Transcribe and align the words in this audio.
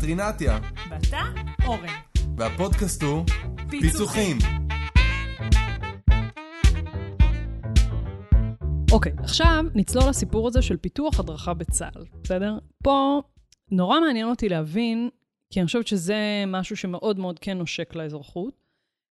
את 0.00 0.04
רינתיה. 0.04 0.58
ואתה, 0.90 1.22
אורן. 1.66 1.94
והפודקאסט 2.36 3.02
הוא 3.02 3.24
פיצוחים. 3.70 4.36
אוקיי, 8.92 9.12
עכשיו 9.18 9.64
נצלול 9.74 10.08
לסיפור 10.08 10.48
הזה 10.48 10.62
של 10.62 10.76
פיתוח 10.76 11.20
הדרכה 11.20 11.54
בצה"ל, 11.54 12.04
בסדר? 12.22 12.58
פה 12.82 13.22
נורא 13.70 14.00
מעניין 14.00 14.26
אותי 14.26 14.48
להבין, 14.48 15.08
כי 15.50 15.60
אני 15.60 15.66
חושבת 15.66 15.86
שזה 15.86 16.44
משהו 16.46 16.76
שמאוד 16.76 17.18
מאוד 17.18 17.38
כן 17.38 17.58
נושק 17.58 17.94
לאזרחות. 17.94 18.54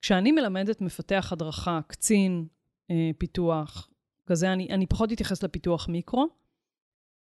כשאני 0.03 0.32
מלמדת 0.32 0.80
מפתח 0.80 1.29
הדרכה, 1.32 1.80
קצין 1.86 2.46
אה, 2.90 3.11
פיתוח, 3.18 3.90
כזה, 4.26 4.53
אני, 4.53 4.68
אני 4.71 4.86
פחות 4.86 5.12
אתייחס 5.12 5.43
לפיתוח 5.43 5.89
מיקרו, 5.89 6.26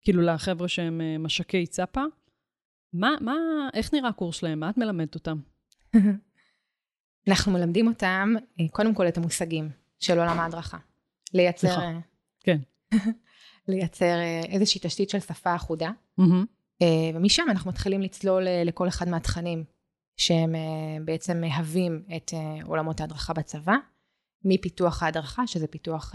כאילו 0.02 0.22
לחבר'ה 0.22 0.68
שהם 0.68 1.00
אה, 1.00 1.18
משקי 1.18 1.66
צפה. 1.66 2.02
מה, 2.92 3.10
מה, 3.20 3.34
איך 3.74 3.94
נראה 3.94 4.08
הקורס 4.08 4.36
שלהם? 4.36 4.60
מה 4.60 4.70
את 4.70 4.78
מלמדת 4.78 5.14
אותם? 5.14 5.38
אנחנו 7.28 7.52
מלמדים 7.52 7.88
אותם, 7.88 8.34
אה, 8.60 8.64
קודם 8.70 8.94
כל, 8.94 9.08
את 9.08 9.18
המושגים 9.18 9.70
של 9.98 10.18
עולם 10.18 10.38
ההדרכה. 10.40 10.78
לייצר... 11.34 11.68
סליחה. 11.68 11.82
אה, 11.82 11.98
כן. 12.40 12.58
לייצר 13.68 14.04
אה, 14.04 14.40
איזושהי 14.48 14.80
תשתית 14.84 15.10
של 15.10 15.20
שפה 15.20 15.54
אחודה. 15.54 15.90
Mm-hmm. 16.20 16.84
ומשם 17.14 17.42
אנחנו 17.50 17.70
מתחילים 17.70 18.02
לצלול 18.02 18.46
לכל 18.64 18.88
אחד 18.88 19.08
מהתכנים 19.08 19.64
שהם 20.16 20.54
בעצם 21.04 21.40
מהווים 21.40 22.02
את 22.16 22.32
עולמות 22.64 23.00
ההדרכה 23.00 23.32
בצבא, 23.32 23.76
מפיתוח 24.44 25.02
ההדרכה, 25.02 25.46
שזה 25.46 25.66
פיתוח 25.66 26.14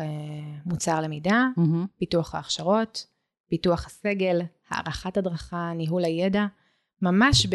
מוצר 0.65 1.01
למידה, 1.01 1.45
Mm-hmm. 1.57 1.87
פיתוח 1.97 2.35
ההכשרות, 2.35 3.07
פיתוח 3.49 3.85
הסגל, 3.85 4.41
הערכת 4.69 5.17
הדרכה, 5.17 5.73
ניהול 5.75 6.05
הידע, 6.05 6.45
ממש 7.01 7.47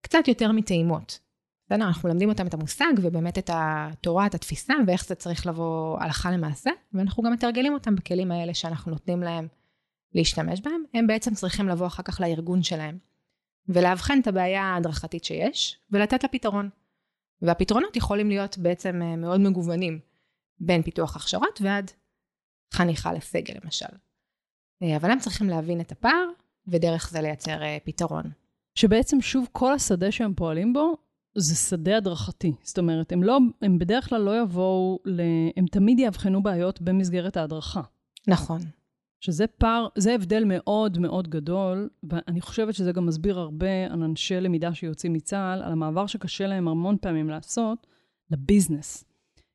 בקצת 0.00 0.28
יותר 0.28 0.52
מטעימות. 0.52 1.18
בסדר, 1.66 1.84
אנחנו 1.84 2.08
מלמדים 2.08 2.28
אותם 2.28 2.46
את 2.46 2.54
המושג 2.54 2.92
ובאמת 3.02 3.38
את 3.38 3.50
התורה, 3.52 4.26
את 4.26 4.34
התפיסה 4.34 4.74
ואיך 4.86 5.06
זה 5.06 5.14
צריך 5.14 5.46
לבוא 5.46 5.98
הלכה 6.00 6.30
למעשה, 6.30 6.70
ואנחנו 6.92 7.22
גם 7.22 7.32
מתרגלים 7.32 7.74
אותם 7.74 7.96
בכלים 7.96 8.32
האלה 8.32 8.54
שאנחנו 8.54 8.90
נותנים 8.90 9.22
להם 9.22 9.48
להשתמש 10.14 10.60
בהם. 10.60 10.82
הם 10.94 11.06
בעצם 11.06 11.34
צריכים 11.34 11.68
לבוא 11.68 11.86
אחר 11.86 12.02
כך 12.02 12.20
לארגון 12.20 12.62
שלהם 12.62 12.98
ולאבחן 13.68 14.20
את 14.20 14.26
הבעיה 14.26 14.62
ההדרכתית 14.62 15.24
שיש 15.24 15.78
ולתת 15.90 16.22
לה 16.22 16.28
פתרון. 16.28 16.70
והפתרונות 17.42 17.96
יכולים 17.96 18.28
להיות 18.28 18.58
בעצם 18.58 19.02
אה, 19.02 19.16
מאוד 19.16 19.40
מגוונים, 19.40 19.98
בין 20.60 20.82
פיתוח 20.82 21.16
הכשרות 21.16 21.60
ועד 21.62 21.90
חניכה 22.74 23.12
לסגל 23.12 23.54
למשל. 23.64 23.86
אה, 24.82 24.96
אבל 24.96 25.10
הם 25.10 25.18
צריכים 25.18 25.48
להבין 25.48 25.80
את 25.80 25.92
הפער 25.92 26.28
ודרך 26.68 27.10
זה 27.10 27.20
לייצר 27.20 27.62
אה, 27.62 27.78
פתרון. 27.84 28.24
שבעצם 28.74 29.20
שוב 29.20 29.48
כל 29.52 29.72
השדה 29.72 30.12
שהם 30.12 30.34
פועלים 30.34 30.72
בו 30.72 30.96
זה 31.34 31.54
שדה 31.54 31.96
הדרכתי. 31.96 32.52
זאת 32.62 32.78
אומרת, 32.78 33.12
הם, 33.12 33.22
לא, 33.22 33.38
הם 33.62 33.78
בדרך 33.78 34.08
כלל 34.08 34.20
לא 34.20 34.42
יבואו, 34.42 34.98
ל... 35.04 35.20
הם 35.56 35.66
תמיד 35.66 35.98
יאבחנו 35.98 36.42
בעיות 36.42 36.80
במסגרת 36.82 37.36
ההדרכה. 37.36 37.80
נכון. 38.28 38.60
שזה 39.20 39.46
פער, 39.46 39.86
זה 39.98 40.14
הבדל 40.14 40.44
מאוד 40.46 40.98
מאוד 40.98 41.28
גדול, 41.28 41.88
ואני 42.02 42.40
חושבת 42.40 42.74
שזה 42.74 42.92
גם 42.92 43.06
מסביר 43.06 43.38
הרבה 43.38 43.86
על 43.90 44.02
אנשי 44.02 44.40
למידה 44.40 44.74
שיוצאים 44.74 45.12
מצה"ל, 45.12 45.62
על 45.62 45.72
המעבר 45.72 46.06
שקשה 46.06 46.46
להם 46.46 46.68
המון 46.68 46.96
פעמים 47.00 47.30
לעשות 47.30 47.86
ל 48.30 48.37
business. 48.37 49.04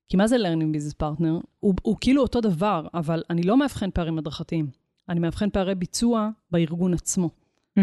כי 0.10 0.18
מה 0.18 0.28
זה 0.28 0.36
learning 0.36 0.76
business 0.76 1.04
partner? 1.04 1.46
הוא, 1.60 1.74
הוא 1.82 1.98
כאילו 2.02 2.22
אותו 2.22 2.42
דבר, 2.42 2.88
אבל 2.94 3.24
אני 3.30 3.44
לא 3.44 3.58
מאבחן 3.58 3.92
פערים 3.92 4.18
הדרכתיים. 4.18 4.81
אני 5.12 5.20
מאבחן 5.20 5.50
פערי 5.50 5.76
ביצוע 5.76 6.30
בארגון 6.52 6.94
עצמו. 6.94 7.30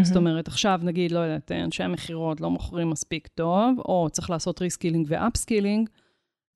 זאת 0.01 0.15
אומרת, 0.15 0.47
עכשיו 0.47 0.79
נגיד, 0.83 1.11
לא 1.11 1.19
יודעת, 1.19 1.51
אנשי 1.51 1.83
המכירות 1.83 2.41
לא 2.41 2.49
מוכרים 2.49 2.89
מספיק 2.89 3.27
טוב, 3.27 3.79
או 3.79 4.07
צריך 4.11 4.29
לעשות 4.29 4.61
reskilling 4.61 5.07
ו 5.09 5.16
upskilling, 5.16 5.89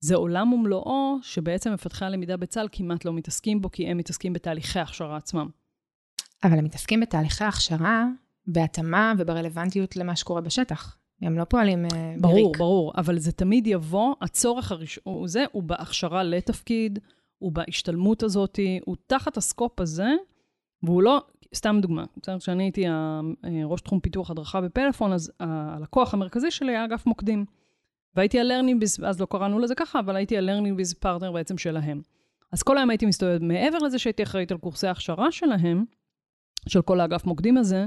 זה 0.00 0.14
עולם 0.14 0.52
ומלואו 0.52 1.16
שבעצם 1.22 1.72
מפתחי 1.72 2.04
הלמידה 2.04 2.36
בצה"ל 2.36 2.68
כמעט 2.72 3.04
לא 3.04 3.12
מתעסקים 3.12 3.60
בו, 3.60 3.70
כי 3.70 3.86
הם 3.86 3.96
מתעסקים 3.96 4.32
בתהליכי 4.32 4.78
ההכשרה 4.78 5.16
עצמם. 5.16 5.48
אבל 6.44 6.58
הם 6.58 6.64
מתעסקים 6.64 7.00
בתהליכי 7.00 7.44
הכשרה, 7.44 8.06
בהתאמה 8.46 9.12
וברלוונטיות 9.18 9.96
למה 9.96 10.16
שקורה 10.16 10.40
בשטח. 10.40 10.96
הם 11.22 11.38
לא 11.38 11.44
פועלים 11.44 11.84
אה, 11.84 12.14
ברור, 12.20 12.34
בריק. 12.34 12.58
ברור, 12.58 12.92
אבל 12.96 13.18
זה 13.18 13.32
תמיד 13.32 13.66
יבוא, 13.66 14.14
הצורך 14.20 14.72
הראשון, 14.72 15.26
זה, 15.26 15.44
הוא 15.52 15.62
בהכשרה 15.62 16.22
לתפקיד, 16.22 16.98
הוא 17.38 17.52
בהשתלמות 17.52 18.22
הזאת, 18.22 18.58
הוא 18.84 18.96
תחת 19.06 19.36
הסקופ 19.36 19.80
הזה, 19.80 20.08
והוא 20.84 21.02
לא, 21.02 21.22
סתם 21.54 21.78
דוגמה, 21.82 22.04
בסדר, 22.22 22.38
כשאני 22.38 22.62
הייתי 22.62 22.88
אה, 22.88 23.20
ראש 23.64 23.80
תחום 23.80 24.00
פיתוח 24.00 24.30
הדרכה 24.30 24.60
בפלאפון, 24.60 25.12
אז 25.12 25.32
הלקוח 25.40 26.14
המרכזי 26.14 26.50
שלי 26.50 26.72
היה 26.72 26.84
אגף 26.84 27.06
מוקדים. 27.06 27.44
והייתי 28.16 28.40
biz, 28.40 29.06
אז 29.06 29.20
לא 29.20 29.26
קראנו 29.26 29.58
לזה 29.58 29.74
ככה, 29.74 29.98
אבל 29.98 30.16
הייתי 30.16 30.38
biz 30.38 31.04
partner 31.04 31.32
בעצם 31.32 31.58
שלהם. 31.58 32.02
אז 32.52 32.62
כל 32.62 32.78
היום 32.78 32.90
הייתי 32.90 33.06
מסתובבת, 33.06 33.40
מעבר 33.40 33.78
לזה 33.78 33.98
שהייתי 33.98 34.22
אחראית 34.22 34.52
על 34.52 34.58
קורסי 34.58 34.86
ההכשרה 34.86 35.32
שלהם, 35.32 35.84
של 36.68 36.82
כל 36.82 37.00
האגף 37.00 37.24
מוקדים 37.24 37.56
הזה, 37.56 37.86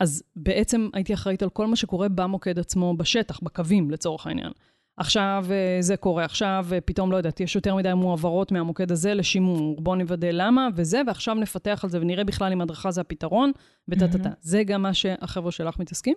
אז 0.00 0.22
בעצם 0.36 0.88
הייתי 0.92 1.14
אחראית 1.14 1.42
על 1.42 1.50
כל 1.50 1.66
מה 1.66 1.76
שקורה 1.76 2.08
במוקד 2.08 2.58
עצמו, 2.58 2.96
בשטח, 2.96 3.40
בקווים 3.40 3.90
לצורך 3.90 4.26
העניין. 4.26 4.52
עכשיו 5.00 5.46
אה, 5.50 5.76
זה 5.80 5.96
קורה, 5.96 6.24
עכשיו 6.24 6.66
אה, 6.72 6.80
פתאום, 6.80 7.12
לא 7.12 7.16
יודעת, 7.16 7.40
יש 7.40 7.56
יותר 7.56 7.74
מדי 7.74 7.94
מועברות 7.94 8.52
מהמוקד 8.52 8.92
הזה 8.92 9.14
לשימור, 9.14 9.80
בואו 9.80 9.96
נוודא 9.96 10.28
למה 10.32 10.68
וזה, 10.76 11.00
ועכשיו 11.06 11.34
נפתח 11.34 11.80
על 11.84 11.90
זה 11.90 12.00
ונראה 12.00 12.24
בכלל 12.24 12.52
אם 12.52 12.60
הדרכה 12.60 12.90
זה 12.90 13.00
הפתרון, 13.00 13.52
וטה-טה-טה. 13.88 14.18
מהמם. 14.18 14.34
זה 14.40 14.64
גם 14.64 14.82
מה 14.82 14.94
שהחבר'ה 14.94 15.52
שלך 15.52 15.78
מתעסקים? 15.78 16.14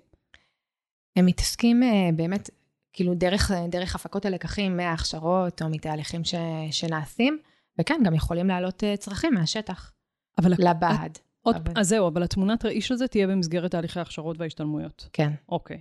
הם 1.15 1.25
מתעסקים 1.25 1.83
אה, 1.83 2.09
באמת, 2.15 2.49
כאילו, 2.93 3.13
דרך, 3.13 3.51
דרך 3.69 3.95
הפקות 3.95 4.25
הלקחים 4.25 4.77
מההכשרות 4.77 5.61
או 5.61 5.69
מתהליכים 5.69 6.23
ש, 6.23 6.35
שנעשים, 6.71 7.39
וכן, 7.79 8.01
גם 8.05 8.13
יכולים 8.13 8.47
להעלות 8.47 8.83
צרכים 8.99 9.33
מהשטח 9.33 9.93
אבל 10.37 10.51
לבה"ד. 10.51 11.09
עוד, 11.41 11.55
אבל- 11.55 11.73
אז 11.75 11.89
זהו, 11.89 12.07
אבל 12.07 12.23
התמונת 12.23 12.65
ראי 12.65 12.81
של 12.81 12.95
זה 12.95 13.07
תהיה 13.07 13.27
במסגרת 13.27 13.71
תהליכי 13.71 13.99
ההכשרות 13.99 14.39
וההשתלמויות. 14.39 15.09
כן. 15.13 15.31
אוקיי. 15.49 15.79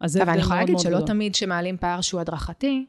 אז 0.00 0.12
זה 0.12 0.22
אבל 0.22 0.32
אני 0.32 0.40
יכולה 0.40 0.60
להגיד 0.60 0.78
שלא. 0.78 1.06
תמיד 1.06 1.32
כשמעלים 1.32 1.76
פער 1.76 2.00
שהוא 2.00 2.20
הדרכתי. 2.20 2.86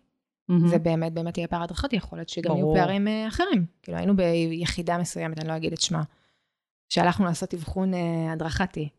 זה 0.65 0.79
באמת 0.79 1.13
באמת 1.13 1.37
יהיה 1.37 1.47
פער 1.47 1.63
הדרכתי, 1.63 1.95
יכול 1.95 2.19
להיות 2.19 2.29
שגם 2.29 2.53
ברור. 2.53 2.75
יהיו 2.75 2.85
פערים 2.85 3.07
אה, 3.07 3.27
אחרים. 3.27 3.65
כאילו 3.81 3.97
היינו 3.97 4.15
ביחידה 4.15 4.97
מסוימת, 4.97 5.39
אני 5.39 5.47
לא 5.47 5.55
אגיד 5.55 5.73
את 5.73 5.81
שמה, 5.81 6.03
שהלכנו 6.89 7.25
לעשות 7.25 7.53
אבחון 7.53 7.93
אה, 7.93 8.31
הדרכתי, 8.33 8.89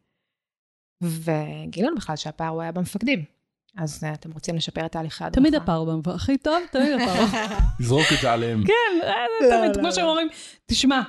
וגילינו 1.03 1.97
בכלל 1.97 2.17
שהפער 2.17 2.49
הוא 2.49 2.63
היה 2.63 2.73
במפקדים. 2.73 3.25
אז 3.77 4.05
אה, 4.05 4.15
אתם 4.15 4.33
רוצים 4.33 4.57
לשפר 4.57 4.87
את 4.87 4.93
תהליכי 4.93 5.25
ההדרכה. 5.25 5.41
תמיד 5.41 5.55
הפער 5.55 5.85
במבר, 5.85 6.15
הכי 6.15 6.39
טוב, 6.39 6.63
תמיד 6.73 6.93
הפער. 7.01 7.27
לזרוק 7.81 8.07
את 8.13 8.19
זה 8.23 8.33
עליהם. 8.33 8.65
כן, 8.67 9.09
זה 9.43 9.57
תמיד, 9.59 9.77
כמו 9.77 9.93
שהם 9.93 10.07
אומרים, 10.07 10.29
תשמע, 10.67 11.03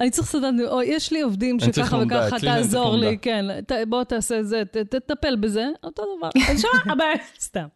אני 0.00 0.10
צריך 0.10 0.28
לסדר, 0.28 0.70
או 0.70 0.82
יש 0.82 1.12
לי 1.12 1.20
עובדים 1.20 1.56
אני 1.62 1.72
שככה 1.72 1.96
וככה, 2.06 2.36
תעזור 2.40 2.96
לי. 2.96 3.18
כן, 3.22 3.44
ת- 3.66 3.72
בוא 3.88 4.04
תעשה 4.04 4.42
זה, 4.42 4.62
ת- 4.64 4.76
תטפל 4.76 5.36
בזה, 5.36 5.66
אותו 5.84 6.02
דבר. 6.18 6.28
אז 6.50 6.60
שמע, 6.60 6.92
הבעיה, 6.92 7.16
סתם. 7.40 7.66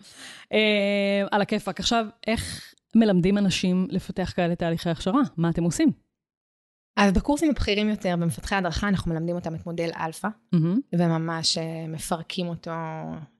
אה, 0.52 0.58
על 1.30 1.42
הכיפאק. 1.42 1.80
עכשיו, 1.80 2.06
איך 2.26 2.74
מלמדים 2.94 3.38
אנשים 3.38 3.86
לפתח 3.90 4.32
כאלה 4.36 4.54
תהליכי 4.54 4.90
הכשרה? 4.90 5.20
מה 5.36 5.50
אתם 5.50 5.62
עושים? 5.64 5.88
אז 6.96 7.12
בקורסים 7.12 7.50
הבכירים 7.50 7.88
יותר, 7.88 8.14
במפתחי 8.18 8.54
הדרכה, 8.54 8.88
אנחנו 8.88 9.12
מלמדים 9.12 9.34
אותם 9.34 9.54
את 9.54 9.66
מודל 9.66 9.90
אלפא. 10.00 10.28
וממש 10.92 11.58
אה, 11.58 11.64
מפרקים 11.88 12.48
אותו 12.48 12.70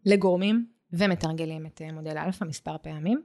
לגורמים, 0.07 0.67
ומתרגלים 0.93 1.67
את 1.67 1.83
אה, 1.83 1.93
מודל 1.93 2.19
אלפא 2.19 2.45
מספר 2.45 2.77
פעמים. 2.83 3.23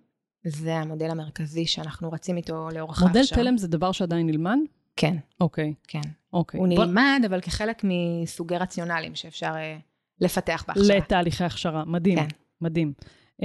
זה 0.48 0.76
המודל 0.76 1.10
המרכזי 1.10 1.66
שאנחנו 1.66 2.12
רצים 2.12 2.38
איתו 2.38 2.70
לאורך 2.74 3.02
מודל 3.04 3.18
ההכשרה. 3.20 3.40
תלם 3.44 3.58
זה 3.58 3.68
דבר 3.68 3.92
שעדיין 3.92 4.28
נלמד? 4.28 4.58
כן, 4.98 5.18
אוקיי, 5.42 5.74
כן. 5.88 6.02
אוקיי. 6.34 6.60
הוא 6.60 6.68
בוא- 6.68 6.86
נלמד, 6.86 7.22
אבל 7.26 7.42
כחלק 7.42 7.82
מסוגי 7.84 8.56
רציונלים 8.58 9.16
שאפשר 9.16 9.52
אה, 9.56 9.78
לפתח 10.22 10.66
בהכשרה. 10.68 10.98
לתהליכי 10.98 11.44
הכשרה, 11.44 11.86
מדהים, 11.86 12.18
כן. 12.20 12.28
מדהים. 12.62 12.94
Um, 13.42 13.44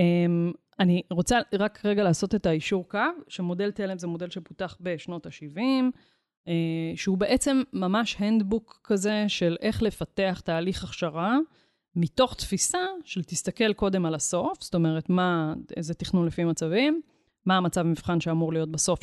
אני 0.81 1.03
רוצה 1.11 1.39
רק 1.59 1.81
רגע 1.85 2.03
לעשות 2.03 2.35
את 2.35 2.47
היישור 2.47 2.89
קו, 2.89 2.99
שמודל 3.29 3.71
תלם 3.71 3.99
זה 3.99 4.07
מודל 4.07 4.31
שפותח 4.31 4.77
בשנות 4.81 5.27
ה-70, 5.27 5.59
uh, 6.47 6.51
שהוא 6.97 7.19
בעצם 7.19 7.63
ממש 7.73 8.17
handbook 8.19 8.81
כזה 8.85 9.25
של 9.29 9.57
איך 9.61 9.83
לפתח 9.83 10.41
תהליך 10.45 10.85
הכשרה, 10.85 11.39
מתוך 11.97 12.35
תפיסה 12.35 12.79
של 13.05 13.25
תסתכל 13.25 13.73
קודם 13.73 14.07
על 14.07 14.15
הסוף, 14.15 14.63
זאת 14.63 14.75
אומרת, 14.75 15.11
מה, 15.11 15.55
איזה 15.77 15.95
תכנון 15.95 16.27
לפי 16.27 16.45
מצבים, 16.45 17.01
מה 17.47 17.57
המצב 17.57 17.83
מבחן 17.83 18.21
שאמור 18.21 18.53
להיות 18.53 18.73
בסוף 18.73 19.03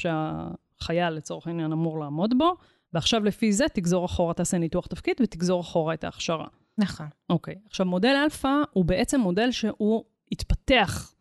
שהחייל 0.79 1.09
לצורך 1.13 1.47
העניין 1.47 1.71
אמור 1.71 1.99
לעמוד 1.99 2.33
בו, 2.37 2.53
ועכשיו 2.93 3.23
לפי 3.23 3.51
זה 3.53 3.65
תגזור 3.73 4.05
אחורה, 4.05 4.33
תעשה 4.33 4.57
ניתוח 4.57 4.87
תפקיד 4.87 5.15
ותגזור 5.21 5.61
אחורה 5.61 5.93
את 5.93 6.03
ההכשרה. 6.03 6.47
נכון. 6.77 7.05
אוקיי. 7.29 7.55
עכשיו, 7.65 7.85
מודל 7.85 8.15
אלפא 8.23 8.49
הוא 8.73 8.85
בעצם 8.85 9.19
מודל 9.19 9.51
שהוא 9.51 10.03
התפתח 10.31 11.13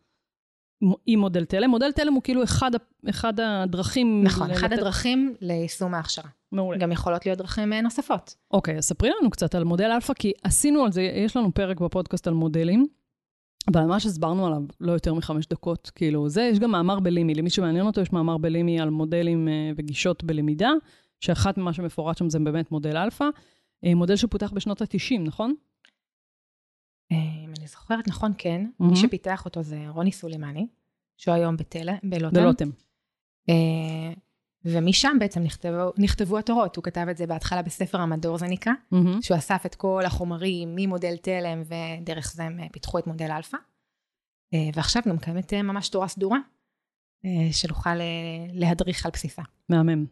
עם 1.07 1.19
מודל 1.19 1.45
תלם. 1.45 1.69
מודל 1.69 1.91
תלם 1.91 2.13
הוא 2.13 2.23
כאילו 2.23 2.43
אחד, 2.43 2.71
אחד 3.09 3.39
הדרכים... 3.39 4.23
נכון, 4.23 4.51
אחד 4.51 4.67
לתת- 4.73 4.81
הדרכים 4.81 5.35
ליישום 5.41 5.93
ההכשרה. 5.93 6.29
מעולה. 6.51 6.77
גם 6.77 6.91
יכולות 6.91 7.25
להיות 7.25 7.37
דרכים 7.37 7.73
אה, 7.73 7.81
נוספות. 7.81 8.35
אוקיי, 8.51 8.77
אז 8.77 8.83
ספרי 8.85 9.09
לנו 9.21 9.29
קצת 9.29 9.55
על 9.55 9.63
מודל 9.63 9.91
אלפא, 9.91 10.13
כי 10.13 10.31
עשינו 10.43 10.83
על 10.83 10.91
זה, 10.91 11.01
יש 11.01 11.37
לנו 11.37 11.53
פרק 11.53 11.79
בפודקאסט 11.79 12.27
על 12.27 12.33
מודלים, 12.33 12.87
אבל 13.71 13.81
ממש 13.81 14.05
הסברנו 14.05 14.47
עליו 14.47 14.61
לא 14.79 14.91
יותר 14.91 15.13
מחמש 15.13 15.47
דקות. 15.47 15.91
כאילו, 15.95 16.29
זה, 16.29 16.41
יש 16.41 16.59
גם 16.59 16.71
מאמר 16.71 16.99
בלימי, 16.99 17.35
למי 17.35 17.49
שמעניין 17.49 17.85
אותו, 17.85 18.01
יש 18.01 18.13
מאמר 18.13 18.37
בלימי 18.37 18.79
על 18.79 18.89
מודלים 18.89 19.47
אה, 19.47 19.71
וגישות 19.75 20.23
בלמידה, 20.23 20.69
שאחת 21.19 21.57
ממה 21.57 21.73
שמפורט 21.73 22.17
שם 22.17 22.29
זה 22.29 22.39
באמת 22.39 22.71
מודל 22.71 22.97
אלפא. 22.97 23.25
אה, 23.85 23.95
מודל 23.95 24.15
שפותח 24.15 24.51
בשנות 24.51 24.81
ה-90, 24.81 25.19
נכון? 25.19 25.55
אה, 27.11 27.17
אם 27.45 27.53
אני 27.59 27.67
זוכרת 27.67 28.07
נכון, 28.07 28.31
כן. 28.37 28.65
מהמם. 28.79 28.91
מי 28.91 28.97
שפיתח 28.99 29.45
אותו 29.45 29.63
זה 29.63 29.85
רוני 29.87 30.11
סולימני, 30.11 30.67
שהוא 31.17 31.33
היום 31.35 31.57
בתל... 31.57 31.89
בלוטם. 32.03 32.35
בלוטם. 32.35 32.69
ומשם 34.65 35.17
בעצם 35.19 35.43
נכתבו, 35.43 35.91
נכתבו 35.97 36.37
התורות. 36.37 36.75
הוא 36.75 36.83
כתב 36.83 37.05
את 37.11 37.17
זה 37.17 37.27
בהתחלה 37.27 37.61
בספר 37.61 38.01
המדור 38.01 38.37
זה 38.37 38.47
נקרא, 38.47 38.73
מהמם. 38.91 39.21
שהוא 39.21 39.37
אסף 39.37 39.65
את 39.65 39.75
כל 39.75 40.03
החומרים 40.05 40.75
ממודל 40.75 41.17
תלם, 41.17 41.61
ודרך 41.65 42.31
זה 42.33 42.43
הם 42.43 42.59
אה, 42.59 42.67
פיתחו 42.71 42.99
את 42.99 43.07
מודל 43.07 43.31
אלפא. 43.31 43.57
אה, 44.53 44.69
ועכשיו 44.73 45.01
גם 45.07 45.17
קיימת 45.17 45.53
אה, 45.53 45.61
ממש 45.61 45.89
תורה 45.89 46.07
סדורה, 46.07 46.39
שנוכל 47.51 47.95
להדריך 48.53 49.05
על 49.05 49.11
בסיסה. 49.13 49.41
מהמם. 49.69 50.05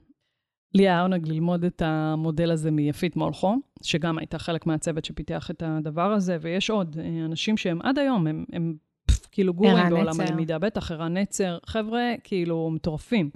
לי 0.74 0.84
היה 0.84 1.02
עונג 1.02 1.28
ללמוד 1.28 1.64
את 1.64 1.82
המודל 1.86 2.52
הזה 2.52 2.72
מיפית 2.72 3.16
מולכו, 3.16 3.56
שגם 3.84 4.18
הייתה 4.18 4.40
חלק 4.40 4.66
מהצוות 4.66 5.06
שפיתח 5.06 5.52
את 5.52 5.64
הדבר 5.66 6.12
הזה, 6.12 6.38
ויש 6.42 6.70
עוד 6.70 6.98
אנשים 7.26 7.58
שהם 7.58 7.82
עד 7.82 8.00
היום, 8.00 8.28
הם, 8.28 8.46
הם 8.54 8.76
פף, 9.06 9.28
כאילו 9.32 9.54
גורים 9.54 9.90
בעולם 9.90 10.22
נצר. 10.22 10.24
הלמידה, 10.24 10.60
בטח, 10.60 10.92
ערן 10.92 11.18
נצר, 11.18 11.58
חבר'ה 11.66 12.14
כאילו 12.24 12.70
מטורפים. 12.74 13.30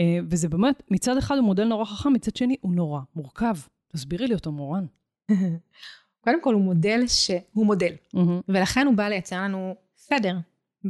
אה, 0.00 0.18
וזה 0.28 0.48
באמת, 0.48 0.82
מצד 0.90 1.16
אחד 1.16 1.36
הוא 1.36 1.44
מודל 1.44 1.64
נורא 1.64 1.84
חכם, 1.84 2.12
מצד 2.12 2.36
שני 2.36 2.56
הוא 2.60 2.74
נורא 2.74 3.00
מורכב. 3.16 3.54
תסבירי 3.92 4.26
לי 4.26 4.34
אותו, 4.34 4.52
מורן. 4.52 4.86
קודם 6.24 6.42
כל 6.42 6.54
הוא 6.54 6.62
מודל 6.62 7.06
שהוא 7.06 7.66
מודל, 7.66 7.92
מהמם. 8.14 8.40
ולכן 8.48 8.86
הוא 8.86 8.94
בא 8.94 9.08
לייצר 9.08 9.42
לנו 9.42 9.74
סדר 9.96 10.36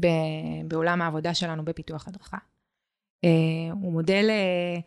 ב- 0.00 0.68
בעולם 0.68 1.02
העבודה 1.02 1.34
שלנו 1.34 1.64
בפיתוח 1.64 2.08
הדרכה. 2.08 2.38
אה, 3.24 3.72
הוא 3.72 3.92
מודל 3.92 4.26
אה, 4.30 4.80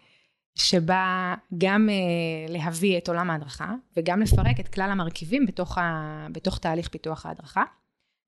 שבא 0.56 1.36
גם 1.58 1.90
אה, 1.90 2.54
להביא 2.54 2.98
את 2.98 3.08
עולם 3.08 3.30
ההדרכה 3.30 3.74
וגם 3.98 4.22
לפרק 4.22 4.60
את 4.60 4.68
כלל 4.68 4.90
המרכיבים 4.92 5.46
בתוך, 5.46 5.78
ה, 5.78 6.28
בתוך 6.32 6.60
תהליך 6.60 6.90
פיתוח 6.90 7.26
ההדרכה, 7.26 7.64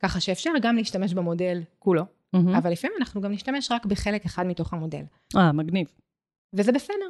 ככה 0.04 0.20
שאפשר 0.20 0.52
גם 0.62 0.76
להשתמש 0.76 1.14
במודל 1.14 1.62
כולו, 1.80 2.04
מהמם. 2.36 2.56
אבל 2.56 2.72
לפעמים 2.72 2.96
אנחנו 3.00 3.22
גם 3.22 3.32
נשתמש 3.32 3.72
רק 3.72 3.86
בחלק 3.86 4.26
אחד 4.26 4.46
מתוך 4.46 4.74
המודל, 4.74 5.04
אה, 5.36 5.52
מגניב. 5.52 5.88
וזה 6.54 6.72
בסדר. 6.72 7.06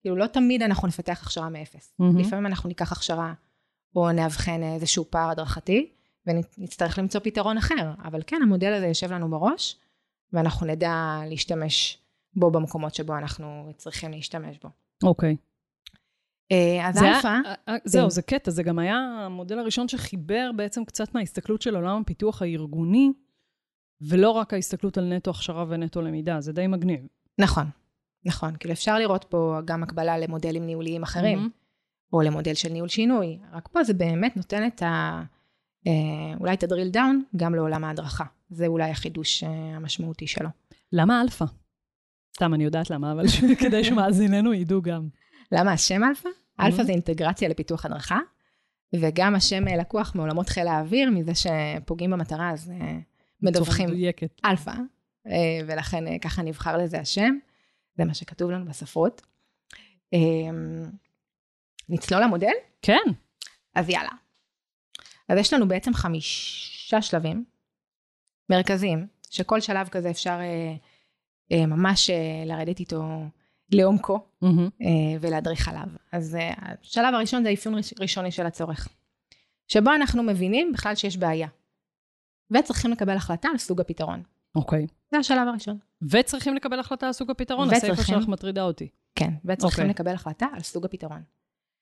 כאילו 0.00 0.16
לא 0.16 0.26
תמיד 0.26 0.62
אנחנו 0.62 0.88
נפתח 0.88 1.22
הכשרה 1.22 1.48
מאפס. 1.48 1.94
מהמם. 1.98 2.18
לפעמים 2.18 2.46
אנחנו 2.46 2.68
ניקח 2.68 2.92
הכשרה 2.92 3.32
או 3.96 4.12
נאבחן 4.12 4.62
איזשהו 4.62 5.04
פער 5.10 5.30
הדרכתי 5.30 5.90
ונצטרך 6.26 6.98
למצוא 6.98 7.20
פתרון 7.24 7.58
אחר, 7.58 7.92
אבל 8.04 8.20
כן, 8.26 8.42
המודל 8.42 8.72
הזה 8.72 8.86
יושב 8.86 9.12
לנו 9.12 9.30
בראש 9.30 9.76
ואנחנו 10.32 10.66
נדע 10.66 11.20
להשתמש 11.26 11.98
בו 12.34 12.50
במקומות 12.50 12.94
שבו 12.94 13.18
אנחנו 13.18 13.72
צריכים 13.76 14.10
להשתמש 14.10 14.58
בו. 14.62 14.68
אוקיי. 15.02 15.36
אה, 16.52 16.88
אז 16.88 16.94
זה 16.94 17.08
אלפא, 17.08 17.28
אה, 17.28 17.54
אה, 17.68 17.76
זהו, 17.84 18.10
זה 18.10 18.22
קטע, 18.22 18.50
זה 18.50 18.62
גם 18.62 18.78
היה 18.78 18.96
המודל 18.96 19.58
הראשון 19.58 19.88
שחיבר 19.88 20.50
בעצם 20.56 20.84
קצת 20.84 21.14
מההסתכלות 21.14 21.62
של 21.62 21.76
עולם 21.76 22.00
הפיתוח 22.00 22.42
הארגוני, 22.42 23.12
ולא 24.00 24.30
רק 24.30 24.54
ההסתכלות 24.54 24.98
על 24.98 25.14
נטו 25.14 25.30
הכשרה 25.30 25.64
ונטו 25.68 26.02
למידה, 26.02 26.40
זה 26.40 26.52
די 26.52 26.66
מגניב. 26.66 27.06
נכון, 27.38 27.66
נכון, 28.24 28.56
כאילו 28.60 28.72
אפשר 28.72 28.98
לראות 28.98 29.24
פה 29.24 29.58
גם 29.64 29.82
הקבלה 29.82 30.18
למודלים 30.18 30.66
ניהוליים 30.66 31.02
אחרים, 31.02 31.38
מהמם. 31.38 31.50
או 32.12 32.22
למודל 32.22 32.54
של 32.54 32.68
ניהול 32.68 32.88
שינוי, 32.88 33.38
רק 33.52 33.68
פה 33.68 33.84
זה 33.84 33.94
באמת 33.94 34.36
נותן 34.36 34.66
את 34.66 34.82
ה... 34.82 35.22
אה, 35.86 36.38
אולי 36.40 36.54
את 36.54 36.62
ה 36.62 36.66
drill 36.66 36.88
down 36.88 37.22
גם 37.36 37.54
לעולם 37.54 37.84
ההדרכה. 37.84 38.24
זה 38.50 38.66
אולי 38.66 38.90
החידוש 38.90 39.44
אה, 39.44 39.48
המשמעותי 39.48 40.26
שלו. 40.26 40.48
למה 40.92 41.20
אלפא? 41.20 41.44
סתם, 42.36 42.54
אני 42.54 42.64
יודעת 42.64 42.90
למה, 42.90 43.12
אבל 43.12 43.24
כדי 43.60 43.84
שמאזיננו 43.84 44.54
ידעו 44.54 44.82
גם. 44.82 45.08
למה 45.52 45.72
השם 45.72 46.04
אלפא? 46.04 46.28
אלפא. 46.60 46.82
זה 46.82 46.92
אינטגרציה 46.92 47.48
לפיתוח 47.48 47.84
הדרכה, 47.84 48.18
וגם 48.94 49.34
השם 49.34 49.68
אה, 49.68 49.76
לקוח 49.76 50.14
מעולמות 50.14 50.48
חיל 50.48 50.68
האוויר, 50.68 51.10
מזה 51.10 51.32
שפוגעים 51.34 52.10
במטרה, 52.10 52.50
אז 52.50 52.72
מדווחים 53.42 53.84
בצורה 53.86 53.96
מדויקת. 53.96 54.40
אלפא, 54.44 54.72
אה, 55.26 55.32
ולכן 55.66 56.06
אה, 56.06 56.18
ככה 56.18 56.42
נבחר 56.42 56.76
לזה 56.76 57.00
השם, 57.00 57.34
זה 57.96 58.04
מה 58.04 58.14
שכתוב 58.14 58.50
לנו 58.50 58.64
בספרות. 58.64 59.22
אה, 60.14 60.18
נצלול 61.88 62.22
למודל? 62.22 62.52
כן. 62.82 63.02
אז 63.74 63.88
יאללה. 63.88 64.10
אז 65.28 65.38
יש 65.38 65.52
לנו 65.52 65.68
בעצם 65.68 65.94
חמישה 65.94 67.02
שלבים 67.02 67.44
מרכזיים, 68.50 69.06
שכל 69.30 69.60
שלב 69.60 69.88
כזה 69.88 70.10
אפשר 70.10 70.38
אה, 70.40 70.74
אה, 71.52 71.66
ממש 71.66 72.10
אה, 72.10 72.16
לרדת 72.46 72.80
איתו 72.80 73.02
לעומקו 73.72 74.20
מהמם. 74.42 74.68
אה, 74.82 74.88
ולהדריך 75.20 75.68
עליו. 75.68 75.86
אז 76.12 76.34
אה, 76.36 76.52
השלב 76.82 77.14
הראשון 77.14 77.42
זה 77.42 77.48
האפיון 77.48 77.74
ראש- 77.74 77.94
ראשוני 78.00 78.30
של 78.30 78.46
הצורך, 78.46 78.88
שבו 79.68 79.90
אנחנו 79.94 80.22
מבינים 80.22 80.72
בכלל 80.72 80.94
שיש 80.94 81.16
בעיה, 81.16 81.48
וצריכים 82.50 82.90
לקבל 82.90 83.16
החלטה 83.16 83.48
על 83.48 83.58
סוג 83.58 83.80
הפתרון. 83.80 84.22
אוקיי. 84.54 84.86
זה 85.10 85.18
השלב 85.18 85.48
הראשון. 85.48 85.78
וצריכים 86.02 86.54
לקבל 86.54 86.78
החלטה 86.80 87.06
על 87.06 87.12
סוג 87.12 87.30
הפתרון, 87.30 87.70
הסיפה 87.70 87.92
וצריכים. 87.92 88.20
שלך 88.20 88.28
מטרידה 88.28 88.62
אותי. 88.62 88.88
כן, 89.14 89.30
וצריכים 89.44 89.84
אוקיי. 89.84 89.90
לקבל 89.94 90.14
החלטה 90.14 90.46
על 90.52 90.60
סוג 90.60 90.84
הפתרון. 90.84 91.22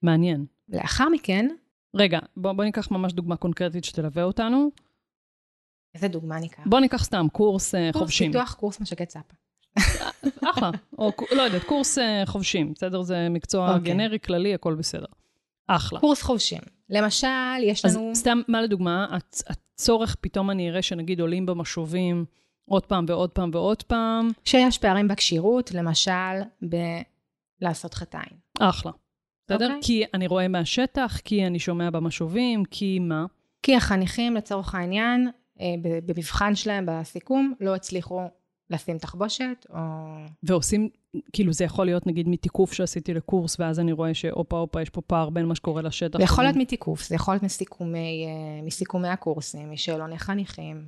מעניין. 0.03 0.47
לאחר 0.69 1.09
מכן, 1.09 1.49
רגע, 1.95 2.19
בוא, 2.37 2.53
בוא 2.53 2.65
ניקח 2.65 2.91
ממש 2.91 3.13
דוגמה 3.13 3.37
קונקרטית 3.37 3.85
שתלווה 3.85 4.23
אותנו. 4.23 4.71
איזה 5.95 6.09
דוגמה 6.09 6.39
ניקח? 6.41 6.63
בוא 6.67 6.81
ניקח 6.81 7.05
סתם 7.05 7.27
קורס 7.33 7.75
אה, 7.75 7.91
קורס 7.93 8.03
חובשים. 8.03 8.33
פיתוח 8.33 8.55
קורס 8.55 8.81
משקי 8.81 9.07
צפה. 9.07 9.35
אחלה. 10.51 10.71
או 10.99 11.13
לא 11.37 11.43
יודעת, 11.43 11.65
קורס 11.65 11.99
אה, 11.99 12.23
חובשים, 12.27 12.73
בסדר? 12.73 13.03
זה 13.03 13.29
מקצוע 13.31 13.75
אוקיי. 13.77 13.93
גנרי, 13.95 14.19
כללי, 14.21 14.55
הכל 14.55 14.75
בסדר. 14.75 15.07
אחלה. 15.67 16.01
קורס 16.01 16.23
חובשים. 16.23 16.61
למשל, 16.91 17.27
יש 17.63 17.85
אז 17.85 17.97
לנו... 17.97 18.15
סתם, 18.15 18.41
מה 18.49 18.63
לדוגמה, 18.63 19.07
הצ- 19.17 19.53
הצורך, 19.77 20.17
פתאום 20.21 20.51
אני 20.51 20.71
אראה 20.71 20.83
שנגיד 20.83 21.21
עולים 21.21 21.47
במשובים 21.47 22.25
עוד 22.65 22.87
פעם 22.87 23.05
ועוד 23.09 23.31
פעם 23.31 23.51
ועוד 23.53 23.83
פעם, 23.83 24.29
שיש 24.45 24.79
פערים 24.79 25.09
בכשירות, 25.09 25.71
למשל, 25.75 26.13
בלעשות 27.61 27.95
חטאים. 27.95 28.39
אחלה. 28.61 28.93
בסדר? 29.45 29.67
אוקיי. 29.67 29.81
כי 29.83 30.05
אני 30.15 30.27
רואה 30.27 30.49
מהשטח, 30.49 31.21
כי 31.25 31.47
אני 31.47 31.59
שומע 31.59 31.91
במשובים, 31.91 32.65
כי 32.65 32.99
מה? 32.99 33.27
כי 33.63 33.77
החניכים, 33.77 34.35
לצורך 34.35 34.75
העניין, 34.75 35.31
אה, 35.61 35.75
במבחן 36.07 36.55
שלהם, 36.55 36.85
בסיכום, 36.89 37.55
לא 37.61 37.75
הצליחו 37.75 38.21
לשים 38.71 38.99
תחבושת, 38.99 39.67
או... 39.71 39.79
ועושים, 40.43 40.89
כאילו 41.33 41.53
זה 41.53 41.65
יכול 41.65 41.87
להיות 41.87 42.07
נגיד 42.07 42.29
מתיקוף 42.29 42.73
שעשיתי 42.73 43.15
לקורס, 43.15 43.61
ואז 43.61 43.81
אני 43.81 43.93
רואה 43.93 44.15
שהופה 44.15 44.59
הופה, 44.59 44.83
יש 44.83 44.91
פה 44.91 45.01
פער 45.01 45.31
בין 45.31 45.47
מה 45.47 45.55
שקורה 45.55 45.83
לשטח. 45.83 46.19
זה 46.19 46.25
יכול 46.25 46.45
להיות 46.45 46.57
מתיקוף, 46.57 47.09
זה 47.09 47.15
יכול 47.15 47.35
להיות 47.35 47.43
מסיכומי, 47.43 48.27
אה, 48.27 48.63
מסיכומי 48.67 49.09
הקורסים, 49.09 49.71
משאלוני 49.71 50.19
חניכים. 50.19 50.87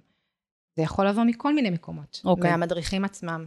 זה 0.76 0.82
יכול 0.82 1.08
לבוא 1.08 1.25
מכל 1.25 1.54
מיני 1.54 1.70
מקומות. 1.70 2.20
אוקיי. 2.25 2.50
מהמדריכים 2.50 3.04
עצמם. 3.04 3.47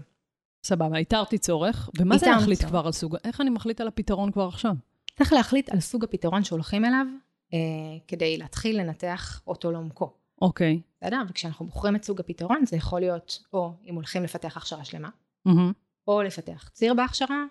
סבבה, 0.65 0.97
איתרתי 0.97 1.37
צורך, 1.37 1.89
ומה 1.99 2.17
זה 2.17 2.25
להחליט 2.25 2.59
צורך. 2.59 2.69
כבר 2.69 2.85
על 2.85 2.91
סוג, 2.91 3.17
איך 3.23 3.41
אני 3.41 3.49
מחליט 3.49 3.81
על 3.81 3.87
הפתרון 3.87 4.31
כבר 4.31 4.47
עכשיו? 4.47 4.73
צריך 5.17 5.33
להחליט 5.33 5.69
על 5.69 5.79
סוג 5.79 6.03
הפתרון 6.03 6.43
שהולכים 6.43 6.85
אליו, 6.85 7.05
אה, 7.53 7.59
כדי 8.07 8.37
להתחיל 8.37 8.79
לנתח 8.79 9.41
אותו 9.47 9.71
לעומקו. 9.71 10.13
אוקיי. 10.41 10.81
בסדר? 11.01 11.21
וכשאנחנו 11.29 11.65
בוחרים 11.65 11.95
את 11.95 12.03
סוג 12.03 12.19
הפתרון, 12.19 12.65
זה 12.65 12.77
יכול 12.77 12.99
להיות 12.99 13.39
או 13.53 13.73
אם 13.89 13.95
הולכים 13.95 14.23
לפתח 14.23 14.57
הכשרה 14.57 14.85
שלמה, 14.85 15.09
מהמם. 15.45 15.71
או 16.07 16.21
לפתח 16.21 16.69
ציר 16.73 16.93
בהכשרה, 16.93 17.43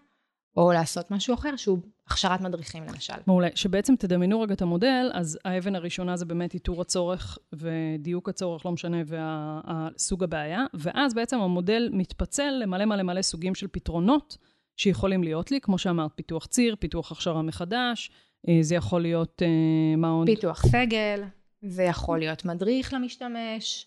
או 0.57 0.73
לעשות 0.73 1.11
משהו 1.11 1.35
אחר 1.35 1.57
שהוא 1.57 1.79
הכשרת 2.07 2.41
מדריכים 2.41 2.83
למשל. 2.83 3.15
מעולה. 3.27 3.49
שבעצם 3.55 3.97
תדמיינו 3.97 4.41
רגע 4.41 4.55
את 4.55 4.63
המודל, 4.63 5.11
אז 5.13 5.39
האבן 5.45 5.75
הראשונה 5.75 6.17
זה 6.17 6.25
באמת 6.25 6.55
איתור 6.55 6.81
הצורך 6.81 7.39
ודיוק 7.53 8.29
הצורך, 8.29 8.67
לא 8.67 8.73
משנה, 8.73 8.99
וסוג 9.07 10.25
הבעיה, 10.25 10.65
ואז 10.75 11.15
בעצם 11.15 11.41
המודל 11.41 11.91
מתפצל 11.93 12.51
למלא 12.63 12.85
מלא 12.85 13.03
מלא 13.03 13.23
סוגים 13.23 13.55
של 13.55 13.67
פתרונות 13.73 14.37
שיכולים 14.77 15.25
להיות 15.25 15.51
לי, 15.51 15.61
כמו 15.61 15.79
שאמרת, 15.79 16.11
פיתוח 16.15 16.47
ציר, 16.47 16.77
פיתוח 16.79 17.13
הכשרה 17.13 17.43
מחדש, 17.43 18.11
אה, 18.49 18.59
זה 18.61 18.75
יכול 18.75 19.03
להיות 19.03 19.43
אה, 19.43 19.97
מה 19.97 20.11
עוד? 20.11 20.27
פיתוח 20.27 20.67
סגל, 20.67 21.23
זה 21.63 21.83
יכול 21.83 22.19
להיות 22.19 22.45
מדריך 22.45 22.95
למשתמש, 22.95 23.87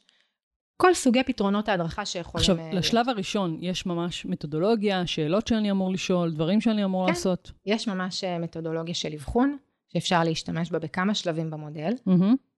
כל 0.83 0.93
סוגי 0.93 1.23
פתרונות 1.23 1.69
ההדרכה 1.69 2.05
שיכולים... 2.05 2.41
עכשיו, 2.41 2.59
אה, 2.59 2.73
לשלב 2.73 3.09
הראשון 3.09 3.57
יש 3.61 3.85
ממש 3.85 4.25
מתודולוגיה, 4.25 5.07
שאלות 5.07 5.47
שאני 5.47 5.71
אמור 5.71 5.91
לשאול, 5.91 6.31
דברים 6.31 6.61
שאני 6.61 6.83
אמור 6.83 7.05
כן. 7.05 7.13
לעשות. 7.13 7.51
יש 7.65 7.87
ממש 7.87 8.23
אה, 8.23 8.39
מתודולוגיה 8.39 8.93
של 8.95 9.13
אבחון, 9.13 9.57
שאפשר 9.87 10.23
להשתמש 10.23 10.71
בה 10.71 10.79
בכמה 10.79 11.15
שלבים 11.15 11.49
במודל. 11.49 11.93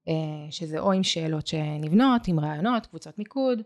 אה, 0.07 0.13
שזה 0.51 0.79
או 0.79 0.91
עם 0.91 1.03
שאלות 1.03 1.47
שנבנות, 1.47 2.27
עם 2.27 2.39
רעיונות, 2.39 2.85
קבוצות 2.85 3.19
מיקוד, 3.19 3.61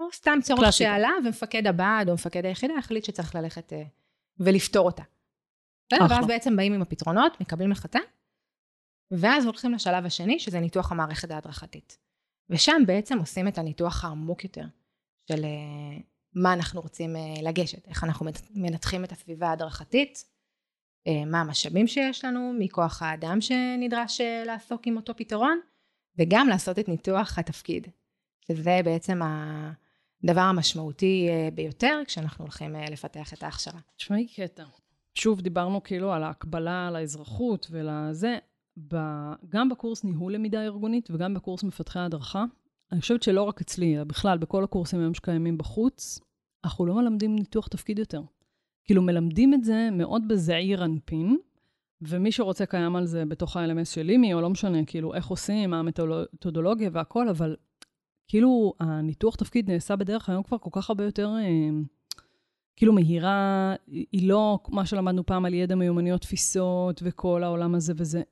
או 0.00 0.04
סתם 0.12 0.38
צורך 0.42 0.60
קלאסיקה. 0.60 0.90
שעלה, 0.90 1.10
ומפקד 1.24 1.66
הבה"ד 1.66 2.08
או 2.08 2.14
מפקד 2.14 2.44
היחידה 2.44 2.74
החליט 2.78 3.04
שצריך 3.04 3.34
ללכת 3.34 3.72
ולפתור 4.38 4.86
אותה. 4.86 5.02
אחלה. 5.92 6.06
ואז 6.10 6.26
בעצם 6.26 6.56
באים 6.56 6.72
עם 6.72 6.82
הפתרונות, 6.82 7.40
מקבלים 7.40 7.72
החלטה, 7.72 7.98
ואז 9.10 9.44
הולכים 9.44 9.72
לשלב 9.72 10.06
השני, 10.06 10.38
שזה 10.38 10.60
ניתוח 10.60 10.92
המערכת 10.92 11.30
ההדרכתית. 11.30 11.98
ושם 12.50 12.82
בעצם 12.86 13.18
עושים 13.18 13.48
את 13.48 13.58
הניתוח 13.58 14.04
העמוק 14.04 14.44
יותר, 14.44 14.64
של 15.28 15.44
אה, 15.44 16.00
מה 16.34 16.52
אנחנו 16.52 16.80
רוצים 16.80 17.16
אה, 17.16 17.34
לגשת, 17.42 17.88
איך 17.88 18.04
אנחנו 18.04 18.26
מנתחים 18.54 19.04
את 19.04 19.12
הסביבה 19.12 19.48
ההדרכתית, 19.48 20.24
אה, 21.06 21.24
מה 21.24 21.40
המשאבים 21.40 21.86
שיש 21.86 22.24
לנו, 22.24 22.52
מכוח 22.58 23.02
האדם 23.02 23.40
שנדרש 23.40 24.20
לעסוק 24.46 24.86
עם 24.86 24.96
אותו 24.96 25.16
פתרון, 25.16 25.60
וגם 26.18 26.48
לעשות 26.48 26.78
את 26.78 26.88
ניתוח 26.88 27.38
התפקיד, 27.38 27.88
שזה 28.48 28.80
בעצם 28.84 29.20
הדבר 29.22 30.40
המשמעותי 30.40 31.28
ביותר 31.54 32.00
כשאנחנו 32.06 32.44
הולכים 32.44 32.76
לפתח 32.90 33.32
את 33.32 33.42
ההכשרה. 33.42 33.80
תשמעי 33.96 34.26
קטע. 34.26 34.64
שוב, 35.14 35.40
דיברנו 35.40 35.82
כאילו 35.82 36.12
על 36.12 36.22
ההקבלה 36.22 36.90
לאזרחות 36.90 37.66
ולזה. 37.70 38.38
ב... 38.88 38.96
גם 39.48 39.68
בקורס 39.68 40.04
ניהול 40.04 40.34
למידה 40.34 40.64
ארגונית 40.64 41.08
וגם 41.10 41.34
בקורס 41.34 41.64
מפתחי 41.64 41.98
הדרכה, 41.98 42.44
אני 42.92 43.00
חושבת 43.00 43.22
שלא 43.22 43.42
רק 43.42 43.60
אצלי, 43.60 43.96
אלא 43.96 44.04
בכלל, 44.04 44.38
בכל 44.38 44.64
הקורסים 44.64 45.00
היום 45.00 45.14
שקיימים 45.14 45.58
בחוץ, 45.58 46.20
אנחנו 46.64 46.86
לא 46.86 46.94
מלמדים 46.94 47.36
ניתוח 47.36 47.68
תפקיד 47.68 47.98
יותר. 47.98 48.22
כאילו, 48.84 49.02
מלמדים 49.02 49.54
את 49.54 49.64
זה 49.64 49.88
מאוד 49.92 50.28
בזעיר 50.28 50.84
אנפין, 50.84 51.38
ומי 52.02 52.32
שרוצה 52.32 52.66
קיים 52.66 52.96
על 52.96 53.06
זה 53.06 53.24
בתוך 53.24 53.56
ה-LMS 53.56 53.84
של 53.84 54.02
לימי, 54.02 54.34
או 54.34 54.40
לא 54.40 54.50
משנה, 54.50 54.84
כאילו, 54.84 55.14
איך 55.14 55.26
עושים, 55.26 55.70
מה 55.70 55.78
המתודולוגיה 55.78 56.90
והכל, 56.92 57.28
אבל 57.28 57.56
כאילו, 58.28 58.72
הניתוח 58.80 59.36
תפקיד 59.36 59.70
נעשה 59.70 59.96
בדרך 59.96 60.28
היום 60.28 60.42
כבר 60.42 60.58
כל 60.58 60.70
כך 60.72 60.90
הרבה 60.90 61.04
יותר... 61.04 61.28
אה, 61.28 61.70
כאילו 62.76 62.92
מהירה, 62.92 63.74
היא 63.86 64.28
לא 64.28 64.58
מה 64.68 64.86
שלמדנו 64.86 65.26
פעם 65.26 65.44
על 65.44 65.54
ידע 65.54 65.74
מיומנויות 65.74 66.20
תפיסות 66.20 67.00
וכל 67.04 67.44
העולם 67.44 67.74
הזה 67.74 67.92
וזה. 67.96 68.22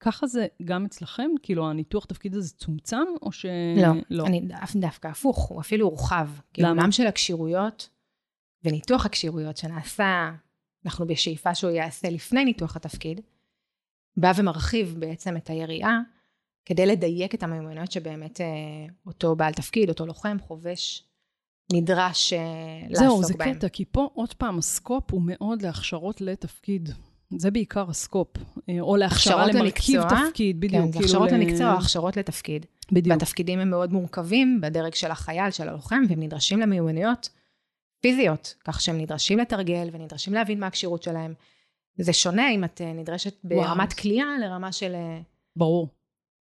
ככה 0.00 0.26
זה 0.26 0.46
גם 0.64 0.84
אצלכם? 0.84 1.30
כאילו, 1.42 1.70
הניתוח 1.70 2.04
תפקיד 2.04 2.34
הזה 2.34 2.54
צומצם, 2.54 3.04
או 3.22 3.32
ש... 3.32 3.46
לא, 3.76 3.88
לא. 4.10 4.26
אני 4.26 4.40
דו- 4.40 4.80
דווקא 4.80 5.08
הפוך, 5.08 5.48
הוא 5.48 5.60
אפילו 5.60 5.86
הורחב. 5.86 6.28
כאילו, 6.52 6.68
למה? 6.68 6.80
עולם 6.80 6.92
של 6.92 7.06
הכשירויות 7.06 7.88
וניתוח 8.64 9.06
הכשירויות 9.06 9.56
שנעשה, 9.56 10.30
אנחנו 10.84 11.06
בשאיפה 11.06 11.54
שהוא 11.54 11.70
יעשה 11.70 12.10
לפני 12.10 12.44
ניתוח 12.44 12.76
התפקיד, 12.76 13.20
בא 14.16 14.32
ומרחיב 14.36 14.96
בעצם 14.98 15.36
את 15.36 15.50
היריעה 15.50 16.00
כדי 16.64 16.86
לדייק 16.86 17.34
את 17.34 17.42
המיומנויות 17.42 17.92
שבאמת 17.92 18.40
אה, 18.40 18.46
אותו 19.06 19.36
בעל 19.36 19.52
תפקיד, 19.52 19.88
אותו 19.88 20.06
לוחם, 20.06 20.36
חובש, 20.40 21.04
נדרש 21.72 22.32
אה, 22.32 22.38
זהו, 22.92 23.16
זה 23.16 23.22
לעסוק 23.22 23.36
בהם. 23.36 23.54
קטע, 23.54 23.68
כי 23.68 23.84
פה 23.84 24.08
עוד 24.14 24.34
פעם, 24.34 24.58
הסקופ 24.58 25.12
הוא 25.12 25.22
מאוד 25.24 25.62
להכשרות 25.62 26.20
לתפקיד. 26.20 26.88
זה 27.38 27.50
בעיקר 27.50 27.84
הסקופ. 27.90 28.28
אה, 28.68 28.80
או 28.80 28.96
להכשרה 28.96 29.46
למרכיב 29.46 30.00
למקצוע, 30.00 30.26
תפקיד, 30.28 30.60
בדיוק. 30.60 30.82
כן, 30.84 30.86
זה 30.86 30.92
כאילו 30.92 31.04
הכשרות 31.04 31.32
ל- 31.32 31.34
למקצוע, 31.34 31.70
הכשרות 31.70 32.16
לתפקיד. 32.16 32.66
בדיוק. 32.92 33.16
והתפקידים 33.16 33.58
הם 33.58 33.70
מאוד 33.70 33.92
מורכבים 33.92 34.60
בדרג 34.60 34.94
של 34.94 35.10
החייל, 35.10 35.50
של 35.50 35.68
הלוחם, 35.68 36.02
והם 36.08 36.20
נדרשים 36.20 36.60
למיומנויות 36.60 37.28
פיזיות, 38.00 38.54
כך 38.64 38.80
שהם 38.80 38.98
נדרשים 38.98 39.38
לתרגל 39.38 39.88
ונדרשים 39.92 40.34
להבין 40.34 40.60
מה 40.60 40.66
הכשירות 40.66 41.02
שלהם. 41.02 41.34
זה 41.98 42.12
שונה 42.12 42.50
אם 42.50 42.64
את 42.64 42.80
אה, 42.80 42.92
נדרשת 42.92 43.34
ברמת 43.44 43.92
כליאה 43.92 44.38
לרמה 44.40 44.72
של 44.72 44.94
אה, 44.94 45.20
ברור. 45.56 45.88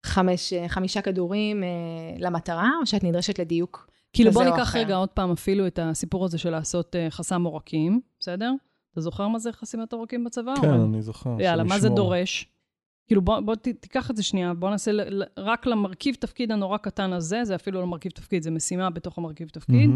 חמש, 0.06 0.52
אה, 0.52 0.68
חמישה 0.68 1.02
כדורים 1.02 1.64
אה, 1.64 1.68
למטרה, 2.18 2.70
או 2.80 2.86
שאת 2.86 3.04
נדרשת 3.04 3.38
לדיוק. 3.38 3.90
כאילו, 4.12 4.32
בוא 4.32 4.44
ניקח 4.44 4.62
אחר. 4.62 4.78
רגע 4.78 4.94
עוד 4.96 5.08
פעם 5.08 5.30
אפילו 5.32 5.66
את 5.66 5.78
הסיפור 5.82 6.24
הזה 6.24 6.38
של 6.38 6.50
לעשות 6.50 6.96
אה, 6.96 7.06
חסם 7.10 7.42
עורקים, 7.44 8.00
בסדר? 8.20 8.52
אתה 8.92 9.00
זוכר 9.00 9.28
מה 9.28 9.38
זה 9.38 9.52
חסימת 9.52 9.92
עורקים 9.92 10.24
בצבא? 10.24 10.54
כן, 10.62 10.70
או- 10.74 10.84
אני 10.84 11.02
זוכר. 11.02 11.36
יאללה, 11.40 11.64
מה 11.64 11.78
זה. 11.78 11.88
דורש? 11.88 12.46
כאילו, 13.06 13.22
בוא, 13.22 13.40
בוא 13.40 13.54
ת, 13.54 13.68
תיקח 13.68 14.10
את 14.10 14.16
זה 14.16 14.22
שנייה, 14.22 14.54
בוא 14.54 14.70
נעשה 14.70 14.92
ל- 14.92 15.22
רק 15.38 15.66
למרכיב 15.66 16.14
תפקיד 16.14 16.52
הנורא 16.52 16.78
קטן 16.78 17.12
הזה, 17.12 17.44
זה 17.44 17.54
אפילו 17.54 17.80
לא 17.80 17.86
מרכיב 17.86 18.12
תפקיד, 18.12 18.42
זה 18.42 18.50
משימה 18.50 18.90
בתוך 18.90 19.18
המרכיב 19.18 19.48
תפקיד. 19.48 19.90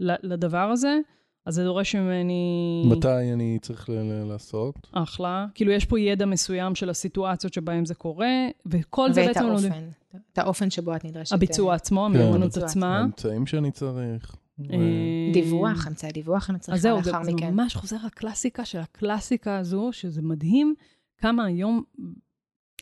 ל- 0.00 0.32
לדבר 0.32 0.58
הזה, 0.70 0.98
אז 1.46 1.54
זה 1.54 1.64
דורש 1.64 1.94
ממני... 1.96 2.82
מתי 2.90 3.32
אני 3.32 3.58
צריך 3.62 3.88
ל- 3.88 3.92
ל- 3.92 4.24
לעשות? 4.28 4.74
אחלה. 4.92 5.46
כאילו, 5.54 5.72
יש 5.72 5.84
פה 5.84 6.00
ידע 6.00 6.26
מסוים 6.26 6.74
של 6.74 6.90
הסיטואציות 6.90 7.54
שבהן 7.54 7.84
זה 7.84 7.94
קורה, 7.94 8.28
וכל 8.66 9.12
זה 9.12 9.20
ואת 9.20 9.28
בעצם... 9.28 9.46
לומדים- 9.46 9.72
האופן, 9.72 9.88
את 10.32 10.38
האופן 10.38 10.70
שבו 10.70 10.96
את 10.96 11.04
נדרשת. 11.04 11.32
הביצוע 11.32 11.74
עצמו, 11.74 12.08
כן. 12.12 12.20
המיומנות 12.20 12.56
עצמה. 12.56 12.98
האמצעים 12.98 13.46
שאני 13.46 13.70
צריך. 13.70 14.36
אה, 14.60 15.32
דיווח, 15.32 15.86
אמצעי 15.86 16.12
דיווח 16.12 16.50
אני 16.50 16.58
אז 16.58 16.62
צריכה 16.62 16.78
זהו, 16.78 16.96
לאחר 16.96 17.24
זה, 17.24 17.30
זה 17.30 17.36
מכן. 17.36 17.54
ממש 17.54 17.74
חוזר 17.74 17.96
לקלאסיקה 18.06 18.64
של 18.64 18.78
הקלאסיקה 18.78 19.58
הזו, 19.58 19.88
שזה 19.92 20.22
מדהים 20.22 20.74
כמה 21.18 21.44
היום, 21.44 21.82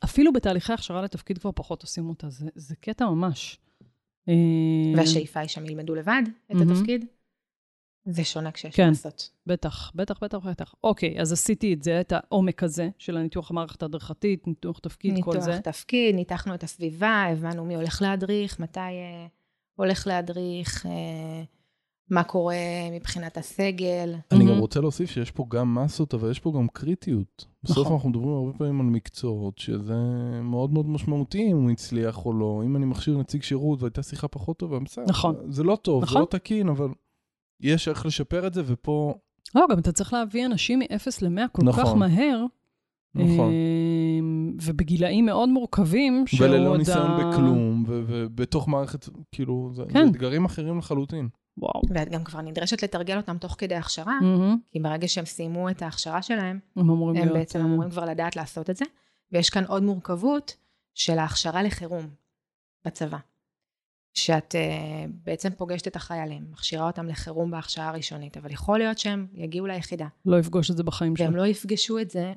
אפילו 0.04 0.32
בתהליכי 0.32 0.72
הכשרה 0.72 1.02
לתפקיד 1.02 1.38
כבר 1.38 1.50
פחות 1.54 1.82
עושים 1.82 2.08
אותה. 2.08 2.30
זה, 2.30 2.48
זה 2.54 2.76
קטע 2.76 3.06
ממש. 3.06 3.58
אה, 4.28 4.34
והשאיפה 4.96 5.40
היא 5.40 5.48
שהם 5.48 5.66
ילמדו 5.66 5.94
לבד 5.94 6.22
את. 6.52 6.56
התפקיד. 6.60 7.04
זה 8.06 8.24
שונה 8.24 8.52
כשיש 8.52 8.76
כן. 8.76 8.88
לעשות. 8.88 9.30
בטח, 9.46 9.92
בטח, 9.94 10.18
בטח, 10.22 10.38
בטח. 10.38 10.74
אוקיי, 10.84 11.20
אז 11.20 11.32
עשיתי 11.32 11.74
את 11.74 11.82
זה, 11.82 12.00
את 12.00 12.12
העומק 12.12 12.62
הזה 12.62 12.88
של 12.98 13.16
הניתוח 13.16 13.50
המערכת 13.50 13.82
ההדרכתית, 13.82 14.46
ניתוח 14.46 14.78
תפקיד, 14.78 15.14
כל 15.24 15.40
זה. 15.40 15.50
ניתוח 15.50 15.72
תפקיד, 15.72 16.14
ניתחנו 16.14 16.54
את 16.54 16.62
הסביבה, 16.62 17.24
הבנו 17.32 17.64
מי 17.64 17.74
הולך 17.74 18.02
להדריך, 18.02 18.60
מתי 18.60 18.80
אה, 18.80 19.26
הולך 19.74 20.06
להדריך, 20.06 20.86
אה, 20.86 21.42
מה 22.11 22.23
קורה 22.25 22.54
מבחינת 22.92 23.37
הסגל. 23.37 24.14
אני 24.32 24.44
גם. 24.46 24.58
רוצה 24.58 24.80
להוסיף 24.80 25.11
שיש 25.11 25.30
פה 25.30 25.44
גם 25.49 25.75
מסות, 25.75 26.14
אבל 26.14 26.30
יש 26.30 26.40
פה 26.40 26.52
גם 26.56 26.68
קריטיות. 26.68 27.44
בסוף 27.62 27.78
נכון. 27.78 27.92
אנחנו 27.92 28.08
מדברים 28.08 28.28
הרבה 28.34 28.52
פעמים 28.58 28.80
על 28.80 28.87
מקצועות, 28.87 29.58
שזה 29.58 29.94
מאוד 30.42 30.73
מאוד 30.73 30.88
משמעותי 30.88 31.50
אם 31.50 31.56
הוא 31.56 31.70
הצליח 31.70 32.26
או 32.26 32.32
לא. 32.32 32.62
אם 32.64 32.76
אני 32.76 32.87
מכשיר 32.87 33.18
נציג 33.18 33.42
שירות 33.42 33.82
והייתה 33.82 34.02
שיחה 34.02 34.28
פחות 34.28 34.56
טובה, 34.56 34.78
בסדר. 34.78 35.04
נכון. 35.08 35.34
זה 35.49 35.62
לא 35.64 35.76
טוב, 35.82 36.00
זה 36.04 36.06
נכון. 36.06 36.20
לא 36.20 36.26
תקין, 36.26 36.68
אבל 36.68 36.88
יש 37.61 37.88
איך 37.88 38.06
לשפר 38.06 38.46
את 38.46 38.54
זה, 38.54 38.62
ופה, 38.66 39.14
לא, 39.54 39.66
גם 39.70 39.78
אתה 39.78 39.92
צריך 39.92 40.12
להביא 40.12 40.46
אנשים 40.46 40.78
מ-0 40.78 40.84
ל-100 41.23 41.49
כל 41.52 41.73
כך 41.73 41.78
נכון. 41.78 41.99
מהר. 41.99 42.44
נכון. 43.14 43.50
אה, 43.50 44.18
ובגילאים 44.62 45.26
מאוד 45.26 45.49
מורכבים, 45.49 46.26
שעוד 46.26 46.50
וללא 46.50 46.75
ה- 46.75 46.78
ניסיון 46.78 47.11
בכלום, 47.32 47.84
ובתוך 47.87 48.68
מערכת, 48.68 49.08
כאילו, 49.32 49.70
כן. 49.92 50.04
זה 50.04 50.11
אתגרים 50.11 50.44
אחרים 50.44 50.78
לחלוטין. 50.78 51.28
וואו. 51.58 51.82
ואת 51.90 52.08
גם 52.08 52.25
כבר 52.25 52.40
נדרשת 52.40 52.82
לתרגל 52.82 53.16
אותם 53.16 53.38
תוך 53.38 53.56
כדי 53.58 53.75
הכשרה, 53.75 54.20
מהמם. 54.20 54.56
כי 54.70 54.80
ברגע 54.80 55.08
שהם 55.08 55.25
סיימו 55.25 55.70
את 55.70 55.82
ההכשרה 55.82 56.23
שלהם, 56.23 56.58
הם 56.76 56.90
אמורים 56.90 57.16
הם 57.16 57.23
להיות... 57.23 57.38
בעצם 57.38 57.58
אה, 57.58 57.64
אמורים 57.64 57.90
כבר 57.90 58.04
לדעת 58.04 58.37
לעשות 58.37 58.70
את 58.70 58.76
זה. 58.76 58.84
ויש 59.32 59.50
כאן 59.50 59.64
עוד 59.64 59.82
מורכבות 59.82 60.56
של 60.94 61.18
ההכשרה 61.18 61.62
לחירום 61.62 62.08
בצבא. 62.84 63.18
שאת 64.14 64.54
uh, 64.54 65.11
בעצם 65.25 65.50
פוגשת 65.56 65.87
את 65.87 65.96
החיילים, 65.96 66.46
מכשירה 66.50 66.87
אותם 66.87 67.06
לחירום 67.06 67.50
בהכשרה 67.50 67.88
הראשונית, 67.88 68.37
אבל 68.37 68.50
יכול 68.50 68.78
להיות 68.78 68.99
שהם 68.99 69.26
יגיעו 69.32 69.66
ליחידה, 69.66 70.06
לא 70.26 70.38
יפגוש 70.38 70.70
את 70.70 70.76
זה 70.76 70.82
בחיים 70.82 71.16
שלו. 71.16 71.26
והם 71.26 71.37
לא 71.37 71.46
יפגשו 71.46 71.99
את 71.99 72.11
זה 72.11 72.32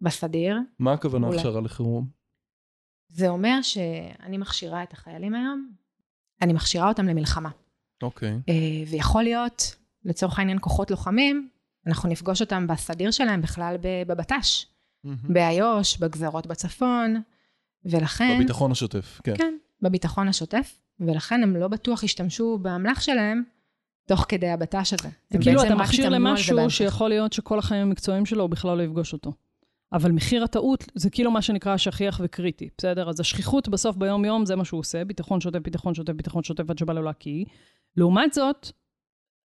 בסדיר. 0.00 0.56
מה 0.78 0.92
הכוונה 0.92 1.26
אולי. 1.26 1.38
הכשרה 1.38 1.60
לחירום? 1.60 2.06
זה 3.08 3.28
אומר 3.28 3.62
שאני 3.62 4.38
מכשירה 4.38 4.82
את 4.82 4.92
החיילים 4.92 5.34
היום, 5.34 5.70
אני 6.42 6.52
מכשירה 6.52 6.88
אותם 6.88 7.06
למלחמה. 7.06 7.50
אוקיי. 8.02 8.38
אה, 8.48 8.54
ויכול 8.90 9.22
להיות, 9.22 9.76
לצורך 10.04 10.38
העניין 10.38 10.58
כוחות 10.60 10.90
לוחמים, 10.90 11.48
אנחנו 11.86 12.08
נפגוש 12.08 12.40
אותם 12.40 12.66
בסדיר 12.66 13.10
שלהם 13.10 13.42
בכלל 13.42 13.76
ב- 13.80 14.02
בבט"ש, 14.12 14.66
באיו"ש, 15.04 15.96
בגזרות 15.96 16.46
בצפון, 16.46 17.22
ולכן... 17.84 18.34
בביטחון 18.36 18.72
השוטף, 18.72 19.20
כן. 19.24 19.36
כן, 19.36 19.54
בביטחון 19.82 20.28
השוטף, 20.28 20.78
ולכן 21.00 21.42
הם 21.42 21.56
לא 21.56 21.68
בטוח 21.68 22.02
ישתמשו 22.02 22.58
באמל"ח 22.62 23.00
שלהם 23.00 23.42
תוך 24.06 24.26
כדי 24.28 24.48
הבט"ש 24.48 24.92
הזה. 24.92 25.08
זה 25.30 25.38
כאילו 25.38 25.62
אתה 25.62 25.74
מכשיר 25.74 26.08
למשהו. 26.08 26.70
שיכול 26.70 27.08
להיות 27.08 27.32
שכל 27.32 27.58
החיים 27.58 27.82
המקצועיים 27.82 28.26
שלו 28.26 28.42
הוא 28.42 28.50
בכלל 28.50 28.78
לא 28.78 28.82
יפגוש 28.82 29.12
אותו. 29.12 29.32
אבל 29.96 30.12
מחיר 30.12 30.44
הטעות 30.44 30.84
זה 30.94 31.10
כאילו 31.10 31.30
מה 31.30 31.42
שנקרא 31.42 31.76
שכיח 31.76 32.20
וקריטי, 32.24 32.68
בסדר? 32.78 33.08
אז 33.08 33.20
השכיחות 33.20 33.68
בסוף 33.68 33.96
ביום-יום 33.96 34.46
זה 34.46 34.56
מה 34.56 34.64
שהוא 34.64 34.80
עושה, 34.80 35.04
ביטחון 35.04 35.40
שוטף, 35.40 35.58
ביטחון 35.58 35.94
שוטף, 35.94 36.12
ביטחון 36.12 36.42
שוטף 36.42 36.70
עד 36.70 36.78
שבא 36.78 36.92
לו 36.92 37.02
להקיא. 37.02 37.44
לעומת 37.96 38.32
זאת, 38.32 38.70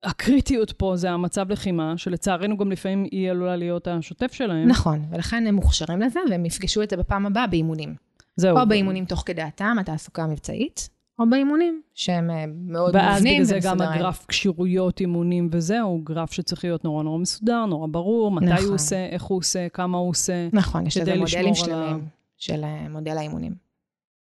הקריטיות 0.02 0.72
פה 0.72 0.96
זה 0.96 1.10
המצב 1.10 1.50
לחימה, 1.50 1.98
שלצערנו 1.98 2.56
גם 2.56 2.72
לפעמים 2.72 3.06
היא 3.10 3.30
עלולה 3.30 3.56
להיות 3.56 3.88
השוטף 3.88 4.32
שלהם. 4.32 4.68
נכון, 4.68 5.04
ולכן 5.10 5.46
הם 5.46 5.54
מוכשרים 5.54 6.00
לזה, 6.00 6.20
והם 6.30 6.46
יפגשו 6.46 6.82
את 6.82 6.90
זה 6.90 6.96
בפעם 6.96 7.26
הבאה 7.26 7.46
באימונים. 7.46 7.94
זהו. 8.36 8.58
או 8.58 8.66
באימונים 8.68 9.04
תוך 9.04 9.22
כדי 9.26 9.42
הטעם, 9.42 9.78
התעסוקה 9.78 10.22
המבצעית, 10.22 10.88
או 11.18 11.30
באימונים 11.30 11.82
שהם 11.94 12.30
אה, 12.30 12.44
מאוד 12.56 12.94
ואז 12.94 13.14
מובנים 13.22 13.34
בגלל 13.34 13.44
זה 13.44 13.58
גם 13.62 13.72
ומסודרים. 13.72 13.92
הגרף 13.98 14.26
כשירויות, 14.28 15.00
אימונים 15.00 15.48
וזה, 15.52 15.80
הוא 15.80 16.04
גרף 16.04 16.32
שצריך 16.32 16.64
להיות 16.64 16.84
נורא 16.84 17.02
נורא 17.02 17.18
מסודר, 17.18 17.66
נורא 17.66 17.86
ברור, 17.90 18.30
מתי 18.30 18.46
נכון. 18.46 18.64
הוא 18.66 18.74
עושה, 18.74 19.06
איך 19.06 19.22
הוא 19.22 19.38
עושה, 19.38 19.68
כמה 19.68 19.98
הוא 19.98 20.08
עושה. 20.10 20.48
נכון, 20.52 20.86
יש 20.86 20.96
לזה 20.96 21.14
מודלים 21.16 21.44
על 21.46 21.50
ה- 21.52 21.54
שלמים 21.54 22.04
של 22.36 22.64
אה, 22.64 22.88
מודל 22.88 23.16
האימונים. 23.18 23.54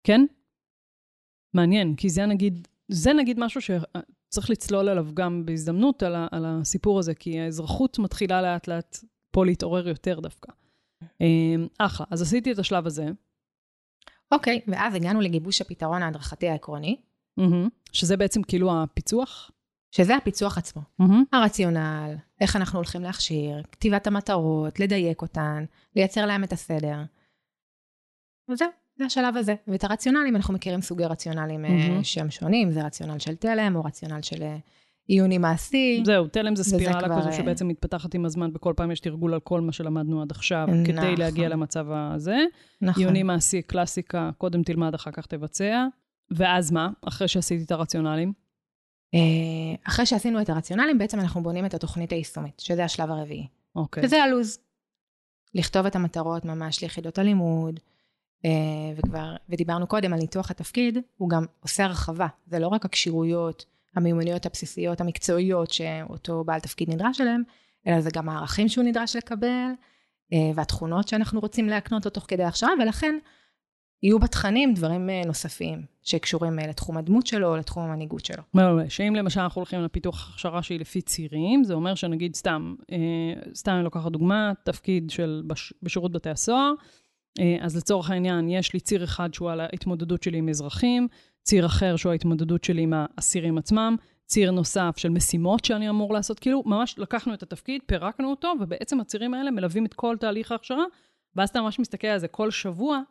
כן? 0.03 0.25
מעניין, 1.53 1.95
כי 1.95 2.09
זה 2.09 2.25
נגיד, 2.25 2.67
זה 2.87 3.13
נגיד 3.13 3.39
משהו 3.39 3.61
שצריך 3.61 4.49
לצלול 4.49 4.89
עליו 4.89 5.07
גם 5.13 5.45
בהזדמנות 5.45 6.03
על, 6.03 6.15
ה, 6.15 6.27
על 6.31 6.45
הסיפור 6.47 6.99
הזה, 6.99 7.13
כי 7.13 7.39
האזרחות 7.39 7.99
מתחילה 7.99 8.41
לאט 8.41 8.67
לאט 8.67 8.97
פה 9.31 9.45
להתעורר 9.45 9.87
יותר 9.87 10.19
דווקא. 10.19 10.51
אה, 11.21 11.27
אחלה, 11.77 12.05
אז 12.11 12.21
עשיתי 12.21 12.51
את 12.51 12.59
השלב 12.59 12.85
הזה, 12.87 13.05
אוקיי, 14.31 14.61
ואז 14.67 14.95
הגענו 14.95 15.21
לגיבוש 15.21 15.61
הפתרון 15.61 16.03
ההדרכתי 16.03 16.49
העקרוני, 16.49 16.97
מהמם, 17.37 17.69
שזה 17.91 18.17
בעצם 18.17 18.43
כאילו 18.43 18.83
הפיצוח. 18.83 19.51
שזה 19.91 20.15
הפיצוח 20.15 20.57
עצמו. 20.57 20.81
מהמם. 20.99 21.23
הרציונל, 21.31 22.15
איך 22.41 22.55
אנחנו 22.55 22.79
הולכים 22.79 23.01
להכשיר, 23.01 23.63
כתיבת 23.71 24.07
המטרות, 24.07 24.79
לדייק 24.79 25.21
אותן, 25.21 25.65
לייצר 25.95 26.25
להם 26.25 26.43
את 26.43 26.53
הסדר. 26.53 26.97
וזהו, 28.51 28.67
זה 28.95 29.05
השלב 29.05 29.37
הזה. 29.37 29.55
ואת 29.67 29.83
הרציונלים, 29.83 30.35
אנחנו 30.35 30.53
מכירים 30.53 30.81
סוגי 30.81 31.05
רציונלים 31.05 31.61
מהמם. 31.61 32.03
שהם 32.03 32.31
שונים, 32.31 32.71
זה 32.71 32.85
רציונל 32.85 33.19
של 33.19 33.35
תלם, 33.35 33.75
או 33.75 33.83
רציונל 33.83 34.21
של 34.21 34.43
אה, 34.43 34.57
עיוני 35.07 35.37
מעשי. 35.37 36.01
זהו, 36.05 36.27
תלם 36.27 36.55
זה 36.55 36.63
ספירלה 36.63 37.17
כזו 37.19 37.33
שבעצם 37.33 37.67
מתפתחת 37.67 38.13
עם 38.13 38.25
הזמן, 38.25 38.51
וכל 38.53 38.73
פעם 38.75 38.91
יש 38.91 38.99
תרגול 38.99 39.33
על 39.33 39.39
כל 39.39 39.61
מה 39.61 39.71
שלמדנו 39.71 40.21
עד 40.21 40.31
עכשיו, 40.31 40.67
כדי 40.85 40.93
נכון. 40.93 41.15
להגיע 41.17 41.49
למצב 41.49 41.85
הזה. 41.91 42.37
נכון. 42.81 43.03
עיוני 43.03 43.23
מעשי, 43.23 43.61
קלאסיקה, 43.61 44.29
קודם 44.37 44.63
תלמד, 44.63 44.93
אחר 44.93 45.11
כך 45.11 45.25
תבצע. 45.25 45.85
ואז 46.31 46.71
מה? 46.71 46.89
אחרי 47.07 47.27
שעשיתי 47.27 47.63
את 47.63 47.71
הרציונלים? 47.71 48.33
אה, 49.13 49.19
אחרי 49.87 50.05
שעשינו 50.05 50.41
את 50.41 50.49
הרציונלים, 50.49 50.97
בעצם 50.97 51.19
אנחנו 51.19 51.43
בונים 51.43 51.65
את 51.65 51.73
התוכנית 51.73 52.11
היישומית, 52.11 52.59
שזה 52.59 52.83
השלב 52.83 53.11
הרביעי. 53.11 53.47
אוקיי. 53.75 54.05
וזה 54.05 54.23
הלו"ז. 54.23 54.59
לכתוב 55.55 55.85
את 55.85 55.95
המטרות 55.95 56.45
ממש 56.45 56.81
ליחידות 56.81 57.17
הלימוד, 57.17 57.79
אה, 58.45 58.51
וכבר, 58.95 59.35
ודיברנו 59.49 59.87
קודם 59.87 60.13
על 60.13 60.19
ניתוח 60.19 60.51
התפקיד, 60.51 60.97
הוא 61.17 61.29
גם 61.29 61.45
עושה 61.59 61.83
הרחבה. 61.83 62.27
זה 62.47 62.59
לא 62.59 62.67
רק 62.67 62.85
הכשירויות, 62.85 63.65
המיומנויות 63.95 64.45
הבסיסיות, 64.45 65.01
המקצועיות 65.01 65.71
שאותו 65.71 66.43
בעל 66.43 66.59
תפקיד 66.59 66.89
נדרש 66.93 67.21
אליהם, 67.21 67.43
אלא 67.87 68.01
זה 68.01 68.09
גם 68.13 68.29
הערכים 68.29 68.67
שהוא 68.67 68.83
נדרש 68.83 69.15
לקבל, 69.15 69.71
אה, 70.33 70.51
והתכונות 70.55 71.07
שאנחנו 71.07 71.39
רוצים 71.39 71.69
להקנות 71.69 72.05
לו 72.05 72.11
תוך 72.11 72.25
כדי 72.27 72.43
הכשרה, 72.43 72.69
ולכן 72.81 73.17
יהיו 74.03 74.19
בתכנים 74.19 74.73
דברים 74.73 75.09
אה, 75.09 75.21
נוספים 75.25 75.85
שקשורים 76.01 76.59
אה, 76.59 76.67
לתחום 76.67 76.97
הדמות 76.97 77.27
שלו 77.27 77.47
או 77.47 77.57
לתחום 77.57 77.83
המנהיגות 77.83 78.25
שלו. 78.25 78.43
מעולה. 78.53 78.89
שאם 78.89 79.15
למשל 79.15 79.39
אנחנו 79.39 79.59
הולכים 79.59 79.81
לפיתוח 79.81 80.29
הכשרה 80.33 80.63
שהיא 80.63 80.79
לפי 80.79 81.01
צירים, 81.01 81.63
זה 81.63 81.73
אומר 81.73 81.95
שנגיד 81.95 82.35
סתם, 82.35 82.75
סתם 83.55 83.71
אני 83.71 83.83
לוקחת 83.83 84.11
דוגמה, 84.11 84.51
תפקיד 84.63 85.09
של 85.09 85.43
בש, 85.47 85.73
בשירות 85.83 86.11
בתי 86.11 86.29
הסוהר, 86.29 86.73
אז 87.61 87.77
לצורך 87.77 88.09
העניין, 88.09 88.49
יש 88.49 88.73
לי 88.73 88.79
ציר 88.79 89.03
אחד 89.03 89.33
שהוא 89.33 89.51
על 89.51 89.59
ההתמודדות 89.59 90.23
שלי 90.23 90.37
עם 90.37 90.49
אזרחים, 90.49 91.07
ציר 91.45 91.65
אחר 91.65 91.95
שהוא 91.95 92.11
ההתמודדות 92.11 92.63
שלי 92.63 92.81
עם 92.81 92.93
האסירים 92.95 93.57
עצמם, 93.57 93.95
ציר 94.25 94.51
נוסף 94.51 94.93
של 94.97 95.09
משימות 95.09 95.65
שאני 95.65 95.89
אמור 95.89 96.13
לעשות, 96.13 96.39
כאילו 96.39 96.63
ממש 96.65 96.95
לקחנו 96.97 97.33
את 97.33 97.43
התפקיד, 97.43 97.81
פירקנו 97.85 98.29
אותו, 98.29 98.53
ובעצם 98.59 98.99
הצירים 98.99 99.33
האלה 99.33 99.51
מלווים 99.51 99.85
את 99.85 99.93
כל 99.93 100.17
תהליך 100.19 100.51
ההכשרה, 100.51 100.83
ואז 101.35 101.49
אתה 101.49 101.61
ממש 101.61 101.79
מסתכל 101.79 102.07
על 102.07 102.19
זה 102.19 102.27
כל 102.27 102.51
שבוע, 102.51 103.01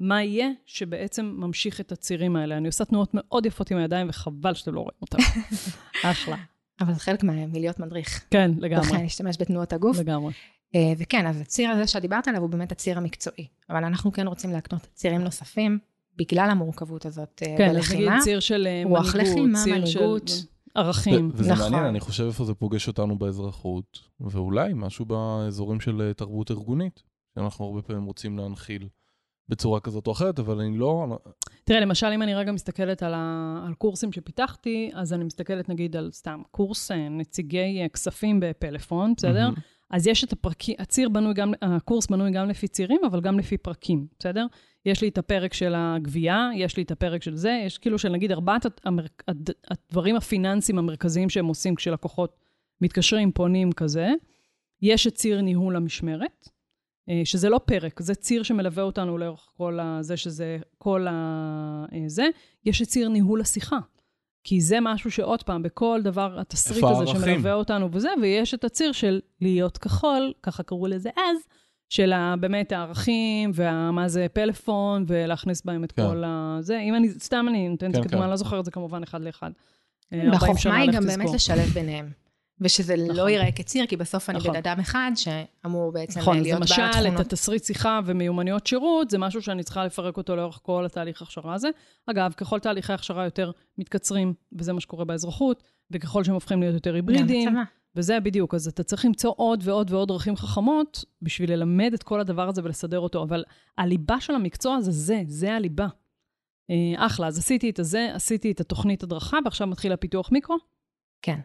מה 0.00 0.22
יהיה 0.22 0.48
שבעצם 0.66 1.34
ממשיך 1.38 1.80
את 1.80 1.92
הצירים 1.92 2.36
האלה. 2.36 2.56
אני 2.56 2.66
עושה 2.66 2.84
תנועות 2.84 3.10
מאוד 3.14 3.46
יפות 3.46 3.70
עם 3.70 3.78
הידיים, 3.78 4.08
וחבל 4.08 4.54
שאתם 4.54 4.74
לא 4.74 4.80
רואים 4.80 4.98
אותם. 5.02 5.18
אחלה. 6.10 6.36
אבל 6.80 6.92
זה 6.94 7.00
חלק 7.00 7.22
מלהיות 7.22 7.78
מדריך. 7.80 8.24
כן, 8.30 8.50
לכן 8.50 8.60
לגמרי. 8.60 9.02
להשתמש 9.02 9.36
בתנועות 9.40 9.72
הגוף. 9.72 9.98
לגמרי. 9.98 10.32
אה, 10.74 10.92
וכן, 10.98 11.26
אז 11.26 11.40
הציר 11.40 11.70
הזה 11.70 11.86
שאת 11.86 12.02
דיברת 12.02 12.28
עליו 12.28 12.40
הוא 12.40 12.50
באמת 12.50 12.72
הציר 12.72 12.98
המקצועי. 12.98 13.46
אבל 13.70 13.84
אנחנו 13.84 14.12
כן 14.12 14.26
רוצים 14.26 14.52
להקנות 14.52 14.88
צירים 14.94 15.20
נוספים, 15.20 15.78
בגלל 16.20 16.50
המורכבות 16.50 17.06
הזאת 17.06 17.42
אה, 17.42 17.54
כן, 17.58 17.64
אז 17.64 17.76
נגיד 17.76 17.76
בלחימה. 17.76 18.18
ציר 18.20 18.40
של 18.40 18.66
אה, 18.66 18.82
רוח 18.84 19.14
מנהיגות, 19.14 19.36
לחימה, 19.36 19.58
ציר 19.64 19.86
של 19.86 20.00
מנהיגות. 20.00 20.30
ערכים. 20.74 21.26
ו- 21.26 21.30
וזה 21.34 21.52
נכון. 21.52 21.72
מעניין, 21.72 21.88
אני 21.88 22.00
חושב 22.00 22.24
איפה 22.24 22.44
זה 22.44 22.54
פוגש 22.54 22.88
אותנו 22.88 23.18
באזרחות, 23.18 23.98
ואולי 24.20 24.72
משהו 24.74 25.04
באזורים 25.04 25.80
של 25.80 26.02
אה, 26.02 26.14
תרבות 26.14 26.50
ארגונית, 26.50 27.02
שאנחנו 27.34 27.64
הרבה 27.64 27.82
פעמים 27.82 28.04
רוצים 28.04 28.38
להנחיל 28.38 28.88
בצורה 29.48 29.80
כזאת 29.80 30.06
או 30.06 30.12
אחרת, 30.12 30.38
אבל 30.38 30.60
אני 30.60 30.78
לא... 30.78 31.18
תראה, 31.64 31.80
למשל, 31.80 32.06
אם 32.06 32.22
אני 32.22 32.34
רגע 32.34 32.52
מסתכלת 32.52 33.02
על, 33.02 33.14
ה... 33.14 33.64
על 33.66 33.74
קורסים 33.74 34.12
שפיתחתי, 34.12 34.90
אז 34.94 35.12
אני 35.12 35.24
מסתכלת 35.24 35.68
נגיד 35.68 35.96
על 35.96 36.10
סתם 36.12 36.42
קורס 36.50 36.90
נציגי 37.10 37.88
כספים 37.92 38.40
בפלאפון, 38.40 39.14
בסדר? 39.16 39.44
מהמם. 39.44 39.54
אז 39.90 40.06
יש 40.06 40.24
את 40.24 40.32
הפרקים, 40.32 40.74
הציר 40.78 41.08
בנוי 41.08 41.34
גם, 41.34 41.52
הקורס 41.62 42.06
בנוי 42.06 42.30
גם 42.30 42.48
לפי 42.48 42.68
צירים, 42.68 43.00
אבל 43.10 43.20
גם 43.20 43.38
לפי 43.38 43.56
פרקים, 43.56 44.06
בסדר? 44.18 44.46
יש 44.86 45.02
לי 45.02 45.08
את 45.08 45.18
הפרק 45.18 45.54
של 45.54 45.74
הגבייה, 45.76 46.50
יש 46.56 46.76
לי 46.76 46.82
את 46.82 46.90
הפרק 46.90 47.22
של 47.22 47.36
זה, 47.36 47.62
יש 47.66 47.78
כאילו 47.78 47.98
של 47.98 48.08
נגיד 48.08 48.32
ארבעת 48.32 48.66
הת- 48.66 48.80
המר... 48.84 49.04
הד- 49.28 49.50
הדברים 49.70 50.16
הפיננסיים 50.16 50.78
המרכזיים 50.78 51.30
שהם 51.30 51.46
עושים 51.46 51.74
כשלקוחות 51.74 52.36
מתקשרים, 52.80 53.32
פונים 53.32 53.72
כזה. 53.72 54.08
יש 54.82 55.06
את 55.06 55.14
ציר 55.14 55.40
ניהול 55.40 55.76
המשמרת, 55.76 56.48
אה, 57.08 57.20
שזה 57.24 57.48
לא 57.48 57.60
פרק, 57.64 58.00
זה 58.00 58.14
ציר 58.14 58.42
שמלווה 58.42 58.82
אותנו 58.82 59.18
לאורך 59.18 59.50
כל 59.56 59.78
ה... 59.80 59.98
זה 60.00 60.16
שזה 60.16 60.58
כל 60.78 61.06
ה... 61.08 61.84
אה, 61.92 62.02
זה. 62.06 62.26
יש 62.64 62.82
את 62.82 62.86
ציר 62.86 63.08
ניהול 63.08 63.40
השיחה. 63.40 63.78
כי 64.44 64.60
זה 64.60 64.78
משהו 64.82 65.10
שעוד 65.10 65.42
פעם, 65.42 65.62
בכל 65.62 66.00
דבר, 66.04 66.40
התסריט 66.40 66.84
הזה 66.84 66.94
הערכים? 66.94 67.20
שמלווה 67.20 67.54
אותנו 67.54 67.88
וזה, 67.92 68.08
ויש 68.22 68.54
את 68.54 68.64
הציר 68.64 68.92
של 68.92 69.20
להיות 69.40 69.78
כחול, 69.78 70.32
ככה 70.42 70.62
קראו 70.62 70.86
לזה 70.86 71.10
אז, 71.16 71.38
של 71.90 72.12
באמת 72.40 72.72
הערכים, 72.72 73.50
ומה 73.54 74.08
זה 74.08 74.26
פלאפון, 74.32 75.04
ולהכניס 75.06 75.62
בהם 75.62 75.84
את 75.84 75.92
כן. 75.92 76.08
כל 76.08 76.24
ה... 76.24 76.58
זה, 76.60 76.78
אם 76.78 76.94
אני, 76.94 77.10
סתם 77.10 77.46
אני 77.48 77.68
נותנת 77.68 77.94
כן, 77.94 78.02
כדוגמה, 78.02 78.18
כן. 78.18 78.22
אני 78.22 78.30
לא 78.30 78.36
זוכרת 78.36 78.60
את 78.60 78.64
זה 78.64 78.70
כמובן 78.70 79.02
אחד 79.02 79.20
לאחד. 79.20 79.50
אה, 80.12 80.18
40 80.18 80.32
והחוכמה 80.32 80.58
שנה, 80.58 80.76
היא 80.76 80.92
גם. 80.92 81.06
באמת 81.06 81.30
לשלב 81.34 81.68
ביניהם. 81.74 82.08
ושזה 82.60 82.94
נכון. 82.96 83.16
לא 83.16 83.30
ייראה 83.30 83.52
כציר, 83.52 83.86
כי 83.86 83.96
בסוף 83.96 84.30
אני 84.30 84.38
נכון. 84.38 84.50
בן 84.50 84.56
אדם 84.56 84.80
אחד 84.80 85.10
שאמור 85.14 85.92
בעצם 85.92 86.20
נכון, 86.20 86.40
להיות 86.40 86.60
בעל 86.60 86.62
משל, 86.62 86.82
את 86.82 86.92
תכונות. 86.92 87.20
התסריט 87.20 87.64
שיחה 87.64 88.00
ומיומנויות 88.06 88.66
שירות, 88.66 89.10
זה 89.10 89.18
משהו 89.18 89.42
שאני 89.42 89.62
צריכה 89.62 89.84
לפרק 89.84 90.16
אותו 90.16 90.36
לאורך 90.36 90.60
כל 90.62 90.86
התהליך 90.86 91.22
הכשרה 91.22 91.54
הזה. 91.54 91.68
אגב, 92.06 92.32
ככל 92.36 92.58
תהליכי 92.58 92.92
הכשרה 92.92 93.24
יותר 93.24 93.50
מתקצרים, 93.78 94.34
וזה 94.52 94.72
מה 94.72 94.80
שקורה 94.80 95.04
באזרחות, 95.04 95.62
וככל 95.90 96.24
שהם 96.24 96.34
הופכים 96.34 96.60
להיות 96.60 96.74
יותר 96.74 96.90
גם 96.90 96.96
היברידיים, 96.96 97.48
בצבא. 97.48 97.62
וזה 97.96 98.20
בדיוק, 98.20 98.54
אז 98.54 98.68
אתה 98.68 98.82
צריך 98.82 99.04
למצוא 99.04 99.32
עוד 99.36 99.60
ועוד 99.64 99.90
ועוד 99.90 100.08
דרכים 100.08 100.36
חכמות 100.36 101.04
בשביל 101.22 101.52
ללמד 101.52 101.90
את 101.94 102.02
כל 102.02 102.20
הדבר 102.20 102.48
הזה 102.48 102.64
ולסדר 102.64 103.00
אותו, 103.00 103.22
אבל 103.22 103.44
הליבה 103.78 104.20
של 104.20 104.34
המקצוע 104.34 104.80
זה 104.80 104.90
זה, 104.90 105.22
זה 105.26 105.54
הליבה. 105.54 105.86
אה, 106.70 107.06
אחלה, 107.06 107.26
אז 107.26 107.38
עשיתי 107.38 107.70
את 107.70 107.78
הזה, 107.78 108.10
עשיתי 108.14 108.50
את 108.52 108.60
התוכנית 108.60 109.02
הדרכה, 109.02 109.38
ועכשיו 109.44 109.66
מתחיל 109.66 109.92
הפיתוח 109.92 110.32
מיקרו. 110.32 110.56
כן. 111.22 111.40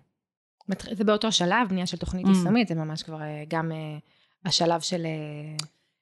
זה 0.91 1.03
באותו 1.03 1.31
שלב, 1.31 1.69
בנייה 1.69 1.85
של 1.85 1.97
תוכנית 1.97 2.25
Mm. 2.25 2.29
יישומית, 2.29 2.67
זה 2.67 2.75
ממש 2.75 3.03
כבר 3.03 3.21
אה, 3.21 3.43
גם 3.47 3.71
אה, 3.71 3.97
השלב 4.45 4.81
של... 4.81 5.05
אה, 5.05 5.55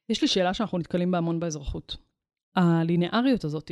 יש 0.10 0.22
לי 0.22 0.28
שאלה 0.28 0.54
שאנחנו 0.54 0.78
נתקלים 0.78 1.12
בה 1.12 1.18
המון 1.18 1.40
באזרחות. 1.40 1.98
הליניאריות 2.56 3.44
הזאת, 3.44 3.72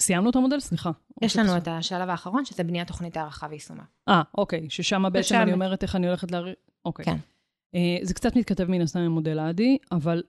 סיימנו 0.00 0.30
את 0.30 0.36
המודל? 0.36 0.60
סליחה. 0.60 0.90
יש 1.22 1.36
לנו 1.36 1.56
את 1.56 1.68
השלב 1.68 2.08
האחרון, 2.08 2.44
שזה 2.44 2.64
בניית 2.64 2.88
תוכנית 2.88 3.16
הערכה 3.16 3.46
ויישומה. 3.50 3.82
אה, 4.08 4.22
אוקיי, 4.38 4.70
ששם 4.70 5.02
בעצם 5.12 5.18
ושם- 5.18 5.42
אני 5.42 5.52
אומרת 5.52 5.82
איך 5.82 5.96
אני 5.96 6.06
הולכת 6.06 6.30
להרים... 6.30 6.54
אוקיי. 6.84 7.04
כן. 7.04 7.16
אה, 7.74 7.98
זה 8.02 8.14
קצת 8.14 8.36
מתכתב 8.36 8.64
מן 8.64 8.80
הסתם 8.80 9.00
עם 9.00 9.10
מודל 9.12 9.38
האדי, 9.38 9.78
אבל 9.92 10.22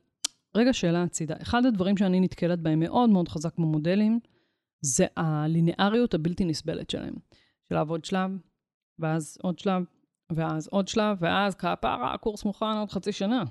רגע, 0.56 0.74
שאלה 0.74 1.04
הצידה. 1.04 1.36
אחד 1.42 1.66
הדברים 1.66 1.98
שאני 1.98 2.20
נתקלת 2.20 2.60
בהם 2.60 2.80
מאוד 2.80 3.10
מאוד 3.10 3.28
חזק 3.30 3.58
במודלים, 3.58 4.20
זה 4.82 5.06
הליניאריות 5.18 6.14
הבלתי 6.14 6.46
נסבלת 6.46 6.90
שלהם. 6.90 7.14
של 7.70 7.76
לעבוד 7.76 8.06
שלב, 8.06 8.32
ואז 9.00 9.38
עוד 9.42 9.60
שלב, 9.60 9.84
ואז 10.32 10.68
עוד 10.68 10.88
שלב, 10.88 11.18
ואז 11.20 11.56
כפרה, 11.56 12.14
הקורס 12.14 12.46
מוכן 12.46 12.66
עוד 12.66 12.92
חצי 12.92 13.12
שנה. 13.12 13.44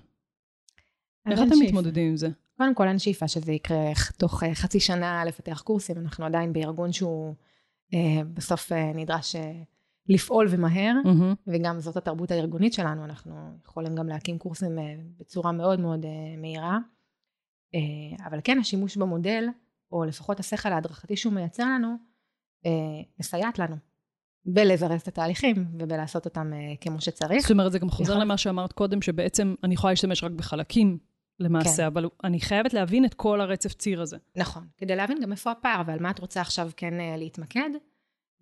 איך 1.30 1.40
אתם. 1.40 1.58
מתמודדים 1.64 2.08
עם 2.08 2.16
זה? 2.16 2.28
קודם 2.60 2.74
כל, 2.74 2.88
אין 2.88 2.98
שאיפה 2.98 3.28
שזה 3.28 3.52
יקרה 3.52 3.92
תוך 4.18 4.42
אה, 4.42 4.54
חצי 4.54 4.80
שנה 4.80 5.24
לפתח 5.24 5.60
קורסים, 5.60 5.96
אנחנו 5.98 6.24
עדיין 6.24 6.52
בארגון 6.52 6.92
שהוא 6.92 7.34
אה, 7.94 8.24
בסוף 8.34 8.72
אה, 8.72 8.92
נדרש 8.94 9.36
אה, 9.36 9.62
לפעול 10.08 10.46
ומהר, 10.50 10.94
מהמם. 11.04 11.34
וגם 11.46 11.80
זאת 11.80 11.96
התרבות 11.96 12.30
הארגונית 12.30 12.72
שלנו, 12.72 13.04
אנחנו 13.04 13.34
יכולים 13.64 13.94
גם 13.94 14.08
להקים 14.08 14.38
קורסים 14.38 14.78
אה, 14.78 14.94
בצורה 15.18 15.52
מאוד 15.52 15.80
מאוד 15.80 16.04
אה, 16.04 16.10
מהירה. 16.40 16.78
אה, 17.74 18.26
אבל 18.26 18.40
כן, 18.44 18.58
השימוש 18.58 18.96
במודל, 18.96 19.44
או 19.92 20.04
לפחות 20.04 20.40
השכל 20.40 20.72
ההדרכתי 20.72 21.16
שהוא 21.16 21.32
מייצר 21.32 21.64
לנו, 21.64 21.96
אה, 22.66 22.70
מסייעת 23.20 23.58
לנו 23.58 23.76
בלזרז 24.44 25.00
את 25.00 25.08
התהליכים 25.08 25.66
ובלעשות 25.78 26.24
אותם 26.24 26.52
אה, 26.52 26.76
כמו 26.80 27.00
שצריך. 27.00 27.42
זאת 27.42 27.50
אומרת, 27.50 27.72
זה 27.72 27.78
גם 27.78 27.90
חוזר 27.90 28.18
למה 28.18 28.36
שאמרת 28.36 28.72
קודם, 28.72 29.02
שבעצם 29.02 29.54
אני 29.64 29.74
יכולה 29.74 29.92
להשתמש 29.92 30.24
רק 30.24 30.30
בחלקים 30.30 30.98
למעשה, 31.40 31.76
כן. 31.76 31.84
אבל 31.86 32.04
אני 32.24 32.40
חייבת 32.40 32.74
להבין 32.74 33.04
את 33.04 33.14
כל 33.14 33.40
הרצף 33.40 33.72
ציר 33.72 34.00
הזה. 34.02 34.16
נכון, 34.36 34.68
כדי 34.76 34.96
להבין 34.96 35.18
גם 35.22 35.32
איפה 35.32 35.50
הפער 35.50 35.82
ועל 35.86 35.98
מה 36.00 36.10
את 36.10 36.18
רוצה 36.18 36.40
עכשיו 36.40 36.70
כן 36.76 37.00
אה, 37.00 37.16
להתמקד, 37.16 37.70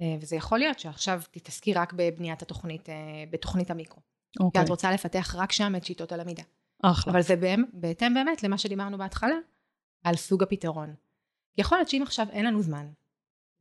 אה, 0.00 0.16
וזה 0.20 0.36
יכול 0.36 0.58
להיות 0.58 0.78
שעכשיו 0.78 1.20
תתעסקי 1.30 1.74
רק 1.74 1.92
בבניית 1.92 2.42
התוכנית, 2.42 2.88
אה, 2.88 2.94
בתוכנית 3.30 3.70
המיקרו. 3.70 4.00
כי 4.32 4.42
אוקיי, 4.44 4.62
את 4.62 4.68
רוצה 4.68 4.92
לפתח 4.92 5.34
רק 5.38 5.52
שם 5.52 5.72
את 5.76 5.84
שיטות 5.84 6.12
הלמידה. 6.12 6.42
אחלה. 6.82 7.12
אבל 7.12 7.22
זה 7.22 7.36
בהם- 7.36 7.64
בהתאם 7.72 8.14
באמת 8.14 8.42
למה 8.42 8.58
שדיברנו 8.58 8.98
בהתחלה, 8.98 9.34
על 10.04 10.16
סוג 10.16 10.42
הפתרון. 10.42 10.94
יכול 11.58 11.78
להיות 11.78 11.88
שאם 11.88 12.02
עכשיו 12.02 12.26
אין 12.30 12.46
לנו 12.46 12.62
זמן, 12.62 12.86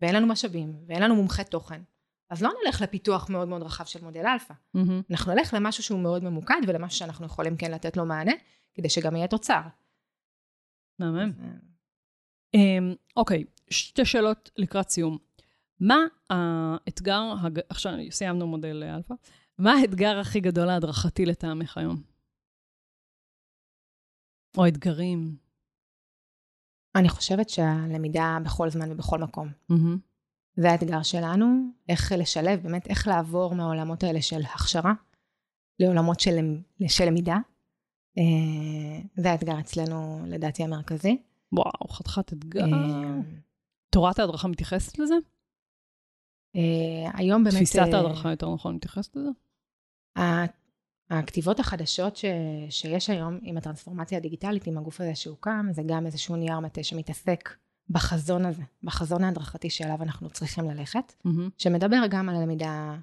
ואין 0.01 0.15
לנו 0.15 0.27
משאבים, 0.27 0.73
ואין 0.87 1.01
לנו 1.03 1.15
מומחה 1.15 1.43
תוכן, 1.43 1.81
אז 2.29 2.41
לא 2.41 2.51
נלך 2.63 2.81
לפיתוח 2.81 3.29
מאוד 3.29 3.47
מאוד 3.47 3.61
רחב 3.61 3.85
של 3.85 4.03
מודל 4.03 4.25
אלפא. 4.25 4.53
מהמם. 4.73 5.01
אנחנו 5.11 5.33
נלך 5.33 5.53
למשהו 5.53 5.83
שהוא 5.83 5.99
מאוד 5.99 6.23
ממוקד 6.23 6.61
ולמשהו 6.67 6.99
שאנחנו 6.99 7.25
יכולים 7.25 7.57
כן 7.57 7.71
לתת 7.71 7.97
לו 7.97 8.05
מענה, 8.05 8.31
כדי 8.73 8.89
שגם 8.89 9.15
יהיה 9.15 9.27
תוצר. 9.27 9.61
מהמם. 10.99 11.31
אה, 11.39 11.49
אמ, 12.53 12.95
אוקיי, 13.15 13.43
שתי 13.69 14.05
שאלות 14.05 14.51
לקראת 14.57 14.89
סיום. 14.89 15.17
מה 15.79 15.97
האתגר, 16.29 17.21
הג... 17.43 17.59
עכשיו 17.69 17.93
סיימנו 18.11 18.47
מודל 18.47 18.83
אלפא, 18.83 19.13
מה 19.57 19.71
האתגר 19.71 20.19
הכי 20.19 20.39
גדול 20.39 20.69
ההדרכתי 20.69 21.25
לטעמך 21.25 21.77
היום? 21.77 22.01
או 24.57 24.67
אתגרים? 24.67 25.37
אני 26.95 27.09
חושבת 27.09 27.49
שהלמידה 27.49 28.37
בכל 28.45 28.69
זמן 28.69 28.91
ובכל 28.91 29.19
מקום. 29.19 29.47
מהמם. 29.69 29.97
זה 30.57 30.71
האתגר 30.71 31.03
שלנו, 31.03 31.45
איך 31.89 32.11
לשלב, 32.17 32.63
באמת 32.63 32.87
איך 32.87 33.07
לעבור 33.07 33.55
מהעולמות 33.55 34.03
האלה 34.03 34.21
של 34.21 34.41
הכשרה 34.41 34.93
לעולמות 35.79 36.19
של, 36.19 36.35
של 36.87 37.05
למידה. 37.05 37.37
אה, 38.17 39.01
זה 39.15 39.31
האתגר 39.31 39.59
אצלנו, 39.59 40.21
לדעתי, 40.27 40.63
המרכזי. 40.63 41.17
וואו, 41.51 41.87
חתיכת 41.89 42.33
אתגר. 42.33 42.61
אה, 42.61 43.21
תורת 43.89 44.19
ההדרכה 44.19 44.47
מתייחסת 44.47 44.99
לזה? 44.99 45.15
אה, 46.55 47.11
היום 47.13 47.43
באמת... 47.43 47.55
תפיסת 47.55 47.79
אה, 47.79 47.83
ההדרכה 47.83 48.29
יותר 48.29 48.53
נכון 48.53 48.75
מתייחסת 48.75 49.15
לזה? 49.15 49.29
הכתיבות 51.09 51.59
החדשות 51.59 52.15
ש, 52.15 52.25
שיש 52.69 53.09
היום 53.09 53.39
עם 53.41 53.57
הטרנספורמציה 53.57 54.17
הדיגיטלית, 54.17 54.67
עם 54.67 54.77
הגוף 54.77 55.01
הזה 55.01 55.15
שהוקם, 55.15 55.67
זה 55.71 55.81
גם 55.85 56.05
איזשהו 56.05 56.35
נייר 56.35 56.59
מטה 56.59 56.83
שמתעסק 56.83 57.49
בחזון 57.89 58.45
הזה, 58.45 58.63
בחזון 58.83 59.23
ההדרכתי 59.23 59.69
שאליו 59.69 60.01
אנחנו 60.01 60.29
צריכים 60.29 60.69
ללכת, 60.69 61.13
מהמם. 61.25 61.49
שמדבר 61.57 62.01
גם 62.09 62.29
על 62.29 62.35
הלמידה 62.35 62.95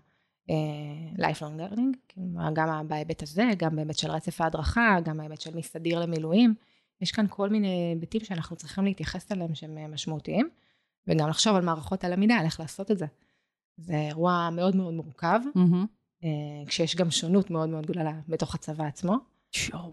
uh, 0.49 1.21
lifelong 1.21 1.59
learning, 1.59 1.97
כאילו, 2.09 2.27
גם 2.55 2.89
בהיבט 2.89 3.23
הזה, 3.23 3.51
גם 3.57 3.77
בהיבט 3.77 3.99
של 3.99 4.11
רצף 4.11 4.41
ההדרכה, 4.41 4.97
גם 5.05 5.17
בהיבט 5.17 5.41
של 5.41 5.57
מסדיר 5.57 6.01
למילואים. 6.01 6.55
יש 7.01 7.13
כאן 7.13 7.27
כל 7.29 7.49
מיני 7.49 7.93
היבטים 7.95 8.21
שאנחנו 8.25 8.57
צריכים 8.57 8.85
להתייחס 8.85 9.33
אליהם 9.33 9.55
שהם 9.55 9.79
אה, 9.79 9.89
משמעותיים, 9.89 10.49
וגם 11.09 11.29
לחשוב 11.29 11.57
על 11.57 11.65
מערכות 11.65 12.05
הלמידה, 12.05 12.35
על 12.35 12.45
איך 12.45 12.61
לעשות 12.61 12.91
את 12.91 12.99
זה. 12.99 13.07
זה 13.77 13.97
אירוע 13.97 14.49
מאוד 14.53 14.77
מאוד 14.77 14.95
מורכב, 14.95 15.41
מהמם. 15.55 15.87
אה, 16.25 16.29
כשיש 16.67 16.97
גם 16.97 17.11
שונות 17.11 17.51
מאוד 17.51 17.69
מאוד 17.69 17.87
גדולה 17.87 18.21
בתוך 18.29 18.55
הצבא 18.55 18.85
עצמו. 18.85 19.17
שואו. 19.53 19.93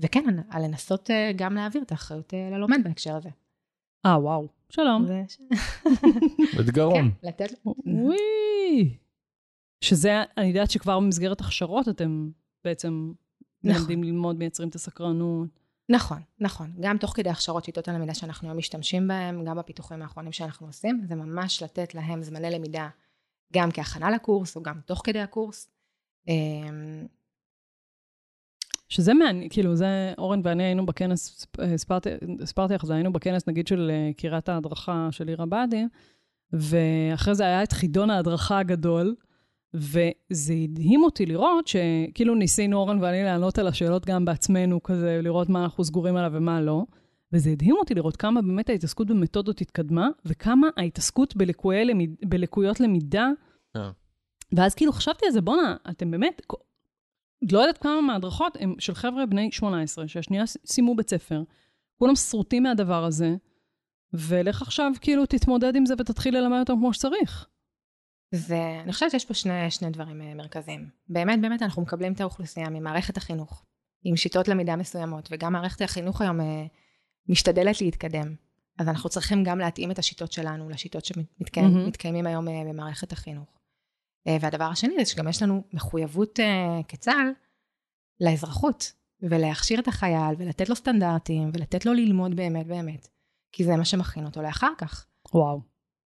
וכן, 0.00 0.24
על 0.50 0.64
לנסות 0.64 1.10
אה, 1.10 1.32
גם 1.36 1.54
להעביר 1.54 1.82
את 1.82 1.92
האחריות 1.92 2.34
אה, 2.34 2.50
ללומד 2.52 2.78
בהקשר 2.84 3.16
הזה. 3.16 3.28
אה, 4.06 4.18
וואו. 4.18 4.48
שלום. 4.68 5.06
אתגרון. 6.60 6.94
כן, 6.94 7.28
לתת... 7.28 7.52
וואי. 7.86 8.96
שזה, 9.80 10.22
אני 10.36 10.46
יודעת 10.46 10.70
שכבר 10.70 11.00
במסגרת 11.00 11.40
הכשרות 11.40 11.88
אתם 11.88 12.30
בעצם 12.64 13.12
נכון. 13.64 13.80
מלמדים 13.80 14.04
ללמוד, 14.04 14.36
מייצרים 14.36 14.68
את 14.68 14.74
הסקרנות. 14.74 15.48
נכון, 15.88 16.22
נכון. 16.40 16.72
גם 16.80 16.98
תוך 16.98 17.12
כדי 17.16 17.30
הכשרות 17.30 17.64
שיטות 17.64 17.88
הלמידה 17.88 18.14
שאנחנו 18.14 18.48
היום 18.48 18.58
משתמשים 18.58 19.08
בהם, 19.08 19.44
גם 19.44 19.56
בפיתוחים 19.56 20.02
האחרונים 20.02 20.32
שאנחנו 20.32 20.66
עושים, 20.66 21.02
זה 21.08 21.14
ממש 21.14 21.62
לתת 21.62 21.94
להם 21.94 22.22
זמני 22.22 22.50
למידה 22.50 22.88
גם 23.52 23.70
כהכנה 23.72 24.10
לקורס, 24.10 24.56
או 24.56 24.62
גם 24.62 24.80
תוך 24.86 25.02
כדי 25.04 25.20
הקורס. 25.20 25.70
אה, 28.90 28.94
שזה 28.94 29.14
מעניין, 29.14 29.48
כאילו, 29.50 29.76
זה, 29.76 30.12
אורן 30.18 30.40
ואני 30.44 30.62
היינו 30.62 30.86
בכנס, 30.86 31.46
הספרתי, 31.58 32.10
הספרתי 32.42 32.74
לך, 32.74 32.86
זה 32.86 32.94
היינו 32.94 33.12
בכנס, 33.12 33.48
נגיד, 33.48 33.66
של 33.66 33.90
אה, 33.90 34.10
קריית 34.16 34.48
ההדרכה 34.48 35.08
של 35.10 35.28
עיר 35.28 35.42
הבה"דים, 35.42 35.88
ואחרי 36.52 37.34
זה 37.34 37.44
היה 37.44 37.62
את 37.62 37.72
חידון 37.72 38.10
ההדרכה 38.10 38.58
הגדול, 38.58 39.14
וזה 39.74 40.54
הדהים 40.64 41.04
אותי 41.04 41.26
לראות 41.26 41.66
שכאילו 41.66 42.34
ניסינו, 42.34 42.76
אורן 42.76 43.02
ואני, 43.02 43.22
לענות 43.24 43.58
על 43.58 43.66
השאלות 43.66 44.06
גם 44.06 44.24
בעצמנו, 44.24 44.82
כזה, 44.82 45.20
לראות 45.22 45.48
מה 45.48 45.64
אנחנו 45.64 45.84
סגורים 45.84 46.16
עליו 46.16 46.30
ומה 46.34 46.60
לא. 46.60 46.84
וזה 47.32 47.50
הדהים 47.50 47.76
אותי 47.78 47.94
לראות 47.94 48.16
כמה 48.16 48.42
באמת 48.42 48.70
ההתעסקות 48.70 49.06
במתודות 49.06 49.60
התקדמה, 49.60 50.08
וכמה 50.24 50.68
ההתעסקות 50.76 51.36
למיד, 51.84 52.16
בלקויות 52.24 52.80
למידה. 52.80 53.28
אה. 53.76 53.90
ואז 54.52 54.74
כאילו 54.74 54.92
חשבתי 54.92 55.26
על 55.26 55.32
זה, 55.32 55.40
בואנה, 55.40 55.76
אתם 55.90 56.10
באמת, 56.10 56.42
לא 57.52 57.58
יודעת 57.58 57.78
כמה 57.78 58.00
מההדרכות 58.00 58.56
הם 58.60 58.74
של 58.78 58.94
חבר'ה 58.94 59.26
בני 59.26 59.52
18, 59.52 60.08
שהשנייה 60.08 60.44
סיימו 60.46 60.96
בית 60.96 61.10
ספר, 61.10 61.42
כולם 61.98 62.16
שרוטים 62.16 62.62
מהדבר 62.62 63.04
הזה, 63.04 63.34
ולך 64.12 64.62
עכשיו 64.62 64.92
כאילו 65.00 65.26
תתמודד 65.26 65.76
עם 65.76 65.86
זה 65.86 65.94
ותתחיל 65.98 66.36
ללמד 66.36 66.58
אותם 66.60 66.74
כמו 66.76 66.94
שצריך. 66.94 67.46
ואני 68.32 68.92
חושבת 68.92 69.10
שיש 69.10 69.24
פה 69.24 69.34
שני, 69.34 69.70
שני 69.70 69.90
דברים 69.90 70.22
אה, 70.22 70.34
מרכזיים. 70.34 70.88
באמת, 71.08 71.40
באמת 71.40 71.62
אנחנו 71.62 71.82
מקבלים 71.82 72.12
את 72.12 72.20
האוכלוסייה 72.20 72.68
ממערכת 72.68 73.16
החינוך, 73.16 73.64
עם 74.04 74.16
שיטות 74.16 74.48
למידה 74.48 74.76
מסוימות, 74.76 75.28
וגם 75.30 75.52
מערכת 75.52 75.82
החינוך 75.82 76.20
היום 76.20 76.40
אה, 76.40 76.66
משתדלת 77.28 77.80
להתקדם. 77.80 78.34
אז 78.78 78.88
אנחנו 78.88 79.10
צריכים 79.10 79.44
גם 79.44 79.58
להתאים 79.58 79.90
את 79.90 79.98
השיטות 79.98 80.32
שלנו 80.32 80.68
לשיטות 80.68 81.04
שמתקיימים. 81.04 81.86
מתקיימים 81.86 82.26
היום 82.26 82.48
אה, 82.48 82.62
במערכת 82.68 83.12
החינוך. 83.12 83.59
אה, 84.26 84.36
והדבר 84.40 84.64
השני 84.64 84.94
זה 84.98 85.10
שגם 85.10 85.28
יש 85.28 85.42
לנו 85.42 85.62
מחויבות 85.72 86.40
אה, 86.40 86.80
כצה"ל 86.88 87.32
לאזרחות, 88.20 88.92
ולהכשיר 89.22 89.80
את 89.80 89.88
החייל, 89.88 90.34
ולתת 90.38 90.68
לו 90.68 90.76
סטנדרטים, 90.76 91.50
ולתת 91.54 91.86
לו 91.86 91.92
ללמוד 91.92 92.36
באמת 92.36 92.66
באמת, 92.66 93.08
כי 93.52 93.64
זה 93.64 93.76
מה 93.76 93.84
שמכין 93.84 94.26
אותו 94.26 94.42
לאחר 94.42 94.72
כך. 94.78 95.06
וואו. 95.34 95.60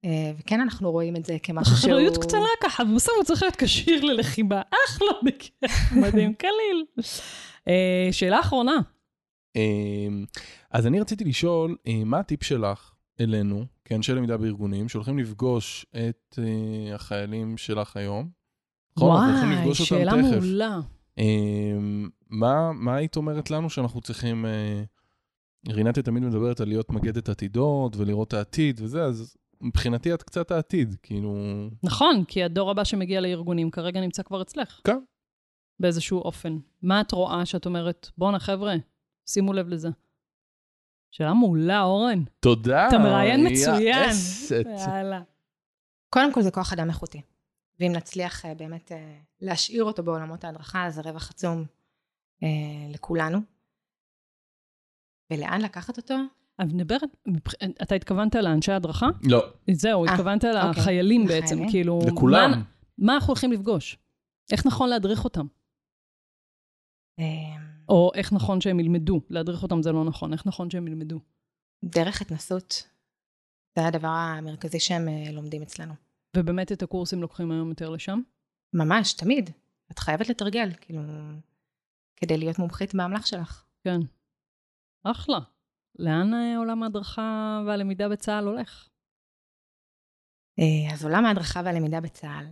אה, 0.06 0.32
וכן 0.38 0.62
אנחנו 0.62 0.92
רואים 0.92 1.16
את 1.16 1.26
זה 1.26 1.38
כמשהו 1.44 1.76
שהוא... 1.78 1.92
אחריות 1.92 2.18
קטנה 2.18 2.48
ככה, 2.64 2.84
ובסוף 2.84 3.14
הוא 3.18 3.24
צריך 3.24 3.44
להיות 3.44 3.56
כשיר 3.56 4.06
ללחימה. 4.06 4.62
אחלה, 4.88 5.08
בכיף, 5.24 5.92
מדהים, 5.92 6.34
קליל. 6.44 7.06
שאלה 8.12 8.40
אחרונה. 8.40 8.76
אז 10.72 10.88
אני 10.88 11.00
רציתי 11.00 11.24
לשאול, 11.24 11.78
מה 12.06 12.20
הטיפ 12.20 12.44
שלך 12.44 12.93
אלינו, 13.20 13.66
כאנשי 13.86 14.14
למידה 14.14 14.38
בארגונים, 14.38 14.90
שהולכים 14.90 15.20
לפגוש 15.20 15.86
את 15.92 16.40
אה, 16.40 16.96
החיילים 16.96 17.58
שלך 17.58 17.98
היום? 17.98 18.30
נכון, 18.98 19.10
וואי, 19.10 19.76
שאלה. 19.76 20.16
מעולה. 20.16 20.80
אמ, 21.18 22.10
מה 22.30 22.72
מה 22.74 22.96
היית 22.96 23.16
אומרת 23.16 23.52
לנו 23.52 23.70
שאנחנו 23.70 24.02
צריכים... 24.02 24.46
אה, 24.46 24.84
רינתי 25.70 26.02
תמיד 26.02 26.24
מדברת 26.24 26.60
על 26.60 26.68
להיות 26.68 26.90
מגדת 26.90 27.30
עתידות 27.30 27.96
ולראות 27.98 28.28
את 28.28 28.34
העתיד 28.34 28.82
וזה, 28.84 29.04
אז 29.04 29.38
מבחינתי 29.62 30.14
את 30.14 30.24
קצת 30.24 30.52
העתיד, 30.52 30.96
כאילו... 31.04 31.36
נכון, 31.84 32.24
כי 32.28 32.44
הדור 32.44 32.72
הבא 32.72 32.84
שמגיע 32.84 33.22
לארגונים 33.22 33.72
כרגע 33.72 34.02
נמצא 34.02 34.24
כבר 34.24 34.42
אצלך. 34.42 34.82
כן. 34.84 35.00
באיזשהו 35.80 36.20
אופן. 36.20 36.58
מה 36.82 37.02
את 37.02 37.12
רואה 37.12 37.46
שאת 37.46 37.66
אומרת, 37.66 38.10
בואנה 38.18 38.40
חבר'ה, 38.40 38.76
שימו 39.26 39.54
לב 39.54 39.68
לזה. 39.68 39.90
שאלה 41.14 41.34
מעולה, 41.34 41.82
אורן. 41.82 42.24
תודה. 42.40 42.88
אתה 42.88 42.98
מראיין 42.98 43.48
מצוין. 43.48 44.10
יאללה. 44.88 45.22
קודם 46.10 46.34
כל 46.34 46.42
זה 46.42 46.52
כוח 46.52 46.74
אדם 46.74 46.90
איכותי. 46.90 47.22
ואם 47.80 47.92
נצליח 47.92 48.46
אה, 48.46 48.56
באמת 48.56 48.92
אה, 48.92 49.18
להשאיר 49.42 49.84
אותו 49.84 50.04
בעולמות 50.04 50.44
ההדרכה, 50.44 50.86
זה 50.90 51.02
רווח 51.02 51.30
עצום 51.30 51.66
אה, 52.44 52.48
לכולנו. 52.94 53.40
ולאן 55.32 55.62
לקחת 55.62 55.98
אותו? 55.98 56.16
אני 56.60 56.74
מדברת, 56.74 57.10
אתה 57.82 57.96
התכוונת 57.96 58.36
לאנשי 58.36 58.72
הדרכה? 58.72 59.08
לא, 59.24 59.46
זהו, 59.72 60.06
התכוונת 60.06 60.46
אוקיי. 60.46 60.70
לחיילים 60.70 61.26
בעצם. 61.26 61.70
כאילו... 61.70 62.00
לכולם. 62.08 62.52
מה, 62.52 62.62
מה 62.98 63.16
אנחנו 63.16 63.28
הולכים 63.28 63.52
לפגוש? 63.52 63.98
איך 64.52 64.66
נכון 64.66 64.90
להדריך 64.90 65.24
אותם? 65.24 65.46
או 67.90 68.12
איך 68.16 68.34
נכון 68.34 68.62
שהם 68.62 68.80
ילמדו? 68.80 69.22
להדריך 69.30 69.64
אותם 69.64 69.82
זה 69.82 69.92
לא 69.92 70.06
נכון, 70.06 70.34
איך 70.34 70.48
נכון 70.48 70.70
שהם 70.70 70.88
ילמדו? 70.88 71.20
דרך 71.84 72.22
התנסות, 72.22 72.88
זה 73.76 73.88
הדבר 73.88 74.08
המרכזי 74.08 74.80
שהם 74.80 75.08
אה, 75.08 75.32
לומדים 75.32 75.62
אצלנו. 75.62 75.94
ובאמת 76.38 76.72
את 76.72 76.84
הקורסים 76.84 77.22
לוקחים 77.22 77.52
היום 77.52 77.70
יותר 77.70 77.90
לשם? 77.90 78.20
ממש, 78.74 79.14
תמיד. 79.14 79.50
את 79.92 80.00
חייבת 80.00 80.30
לתרגל, 80.30 80.70
כאילו, 80.82 81.02
כדי 82.16 82.38
להיות 82.38 82.60
מומחית 82.60 82.96
באמל"ח 82.96 83.26
שלך. 83.26 83.66
כן. 83.84 84.00
אחלה. 85.04 85.40
לאן 86.00 86.34
אה, 86.34 86.58
עולם 86.58 86.84
ההדרכה 86.84 87.62
והלמידה 87.68 88.10
בצה"ל 88.10 88.48
הולך? 88.48 88.90
אה, 90.60 90.94
אז 90.94 91.06
עולם 91.06 91.26
ההדרכה 91.26 91.62
והלמידה 91.66 92.02
בצה"ל 92.02 92.46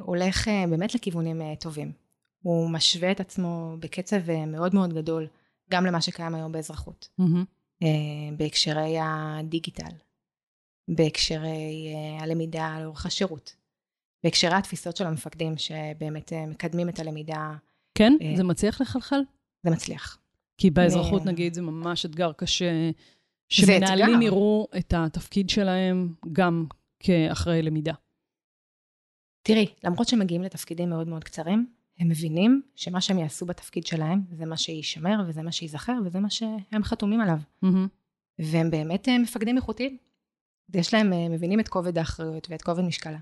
הולך 0.00 0.48
באמת 0.70 0.94
לכיוונים 0.94 1.40
טובים. 1.60 1.92
הוא 2.44 2.70
משווה 2.70 3.10
את 3.10 3.20
עצמו 3.20 3.76
בקצב 3.80 4.30
אה, 4.30 4.46
מאוד 4.46 4.74
מאוד 4.74 4.92
גדול, 4.92 5.26
גם 5.70 5.86
למה 5.86 6.00
שקיים 6.00 6.34
היום 6.34 6.52
באזרחות. 6.52 7.08
אה, 7.82 8.36
בהקשרי 8.36 8.96
הדיגיטל, 9.00 9.92
בהקשרי 10.88 11.94
אה, 11.94 12.22
הלמידה 12.22 12.78
לאורך 12.80 13.06
השירות, 13.06 13.56
בהקשרי 14.24 14.54
התפיסות 14.54 14.96
של 14.96 15.06
המפקדים 15.06 15.56
שבאמת 15.56 16.32
מקדמים 16.48 16.88
את 16.88 16.98
הלמידה, 16.98 17.54
כן? 17.94 18.12
זה 18.36 18.44
מצליח 18.44 18.80
לחלחל? 18.80 19.20
זה 19.62 19.70
מצליח. 19.70 20.18
כי 20.58 20.70
באזרחות, 20.70 21.22
אה. 21.22 21.32
נגיד, 21.32 21.54
זה 21.54 21.62
ממש 21.62 22.06
אתגר 22.06 22.32
קשה, 22.32 22.90
שמנהלים. 23.48 24.22
יראו 24.22 24.68
את 24.78 24.94
התפקיד 24.96 25.50
שלהם 25.50 26.14
גם 26.32 26.66
כאחראי 27.00 27.62
למידה? 27.62 27.92
תראי, 29.42 29.66
למרות 29.84 30.08
שהם 30.08 30.18
מגיעים 30.18 30.42
לתפקידים 30.42 30.90
מאוד 30.90 31.08
מאוד 31.08 31.24
קצרים, 31.24 31.66
הם 31.98 32.08
מבינים 32.08 32.62
שמה 32.74 33.00
שהם 33.00 33.18
יעשו 33.18 33.46
בתפקיד 33.46 33.86
שלהם, 33.86 34.20
זה 34.32 34.46
מה 34.46 34.56
שיישמר 34.56 35.22
וזה 35.26 35.42
מה 35.42 35.52
שייזכר 35.52 35.98
וזה 36.04 36.20
מה 36.20 36.30
שהם 36.30 36.82
חתומים 36.82 37.20
עליו. 37.20 37.38
מהמם. 37.62 37.86
והם 38.38 38.70
באמת 38.70 39.08
אה, 39.08 39.18
מפקדים 39.18 39.56
איכותיים. 39.56 39.96
יש 40.74 40.94
להם, 40.94 41.12
אה, 41.12 41.28
מבינים 41.28 41.60
את 41.60 41.68
כובד 41.68 41.98
האחריות 41.98 42.46
ואת 42.50 42.62
כובד 42.62 42.82
משקלה. 42.82 43.18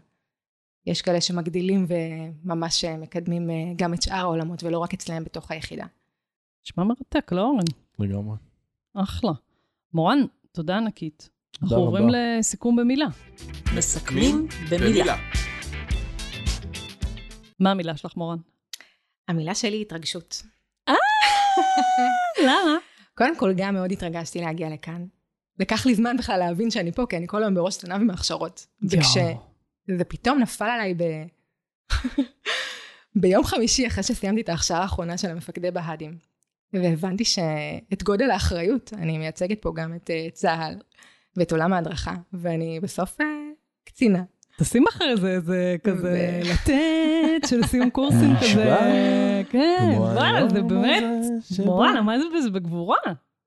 יש 0.86 1.02
כאלה 1.02 1.20
שמגדילים 1.20 1.86
וממש 1.88 2.84
אה, 2.84 2.96
מקדמים 2.96 3.50
גם 3.76 3.94
את 3.94 4.02
שאר 4.02 4.16
העולמות 4.16 4.62
ולא 4.62 4.78
רק 4.78 4.94
אצלם 4.94 5.24
בתוך 5.24 5.50
היחידה. 5.50 5.86
נשמע 6.66 6.84
מרתק, 6.84 7.32
לא 7.32 7.42
אורן? 7.42 7.64
לגמרי. 7.98 8.36
אחלה. 8.94 9.32
מורן, 9.94 10.18
תודה 10.52 10.76
ענקית. 10.76 11.28
תודה 11.50 11.64
אנחנו 11.64 11.76
עוברים. 11.76 12.08
לסיכום 12.08 12.76
במילה. 12.76 13.06
מסכמים 13.76 14.46
במילה. 14.70 15.16
מה 17.60 17.70
המילה 17.70 17.96
שלך, 17.96 18.16
מורן? 18.16 18.38
המילה 19.28 19.54
שלי 19.54 19.76
היא 19.76 19.82
התרגשות. 19.82 20.42
למה? 22.46 22.76
קודם 23.14 23.36
כל, 23.36 23.52
גם 23.56 23.74
מאוד 23.74 23.92
התרגשתי 23.92 24.40
להגיע 24.40 24.70
לכאן. 24.70 25.06
לקח 25.58 25.86
לי 25.86 25.94
זמן 25.94 26.16
בכלל 26.16 26.38
להבין 26.38 26.70
שאני 26.70 26.92
פה, 26.92 27.06
כי 27.08 27.16
אני 27.16 27.26
כל 27.28 27.42
היום 27.42 27.54
בראש 27.54 27.76
תנ"ו 27.76 27.94
עם 27.94 28.10
ההכשרות. 28.10 28.66
וכשזה 28.90 30.04
פתאום 30.08 30.38
נפל 30.38 30.64
עליי 30.64 30.94
ב... 30.94 31.02
ביום 33.20 33.44
חמישי, 33.44 33.86
אחרי 33.86 34.02
שסיימתי 34.02 34.40
את 34.40 34.48
ההכשרה 34.48 34.78
האחרונה 34.78 35.18
של 35.18 35.30
המפקדי 35.30 35.70
בה"דים, 35.70 36.18
והבנתי 36.72 37.24
שאת 37.24 38.02
גודל 38.02 38.30
האחריות, 38.30 38.92
אני 38.92 39.18
מייצגת 39.18 39.62
פה 39.62 39.72
גם 39.76 39.94
את 39.94 40.10
אה, 40.10 40.28
צה"ל 40.32 40.74
ואת 41.36 41.52
עולם 41.52 41.72
ההדרכה, 41.72 42.14
ואני 42.32 42.80
בסוף 42.80 43.20
אה, 43.20 43.26
קצינה. 43.84 44.22
תשים 44.62 44.84
אחרי 44.88 45.16
זה 45.16 45.28
איזה 45.28 45.76
כזה 45.84 46.40
לתת 46.52 47.48
של 47.48 47.62
סיום 47.66 47.90
קורסים 47.90 48.30
כזה. 48.36 48.76
כן, 49.50 49.94
וואלה, 49.96 50.48
זה 50.48 50.62
באמת, 50.62 51.02
זה 51.22 51.54
שבא. 51.54 51.66
מורן, 51.66 51.96
עמדת 51.96 52.24
בזה 52.38 52.50
בגבורה. 52.50 52.96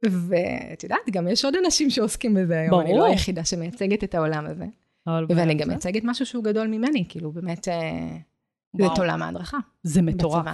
ואת 0.06 0.84
יודעת, 0.84 1.00
גם 1.12 1.28
יש 1.28 1.46
עוד 1.46 1.56
אנשים 1.66 1.90
שעוסקים 1.90 2.34
בזה 2.34 2.60
היום, 2.60 2.80
אני 2.80 2.90
ברור. 2.90 3.00
לא 3.00 3.06
היחידה 3.06 3.46
שמייצגת 3.46 4.04
את 4.04 4.16
העולם 4.16 4.46
הזה. 4.46 4.66
ואני 5.30 5.54
זה- 5.54 5.60
גם 5.60 5.68
מייצגת 5.70 6.02
משהו 6.06 6.26
שהוא 6.26 6.44
גדול 6.44 6.68
ממני, 6.68 7.06
כאילו 7.10 7.32
באמת, 7.32 7.68
אה, 7.68 8.18
זה. 8.78 8.86
את 8.86 8.98
עולם 8.98 9.22
ההדרכה. 9.22 9.58
זה 9.84 10.02
מטורף. 10.02 10.46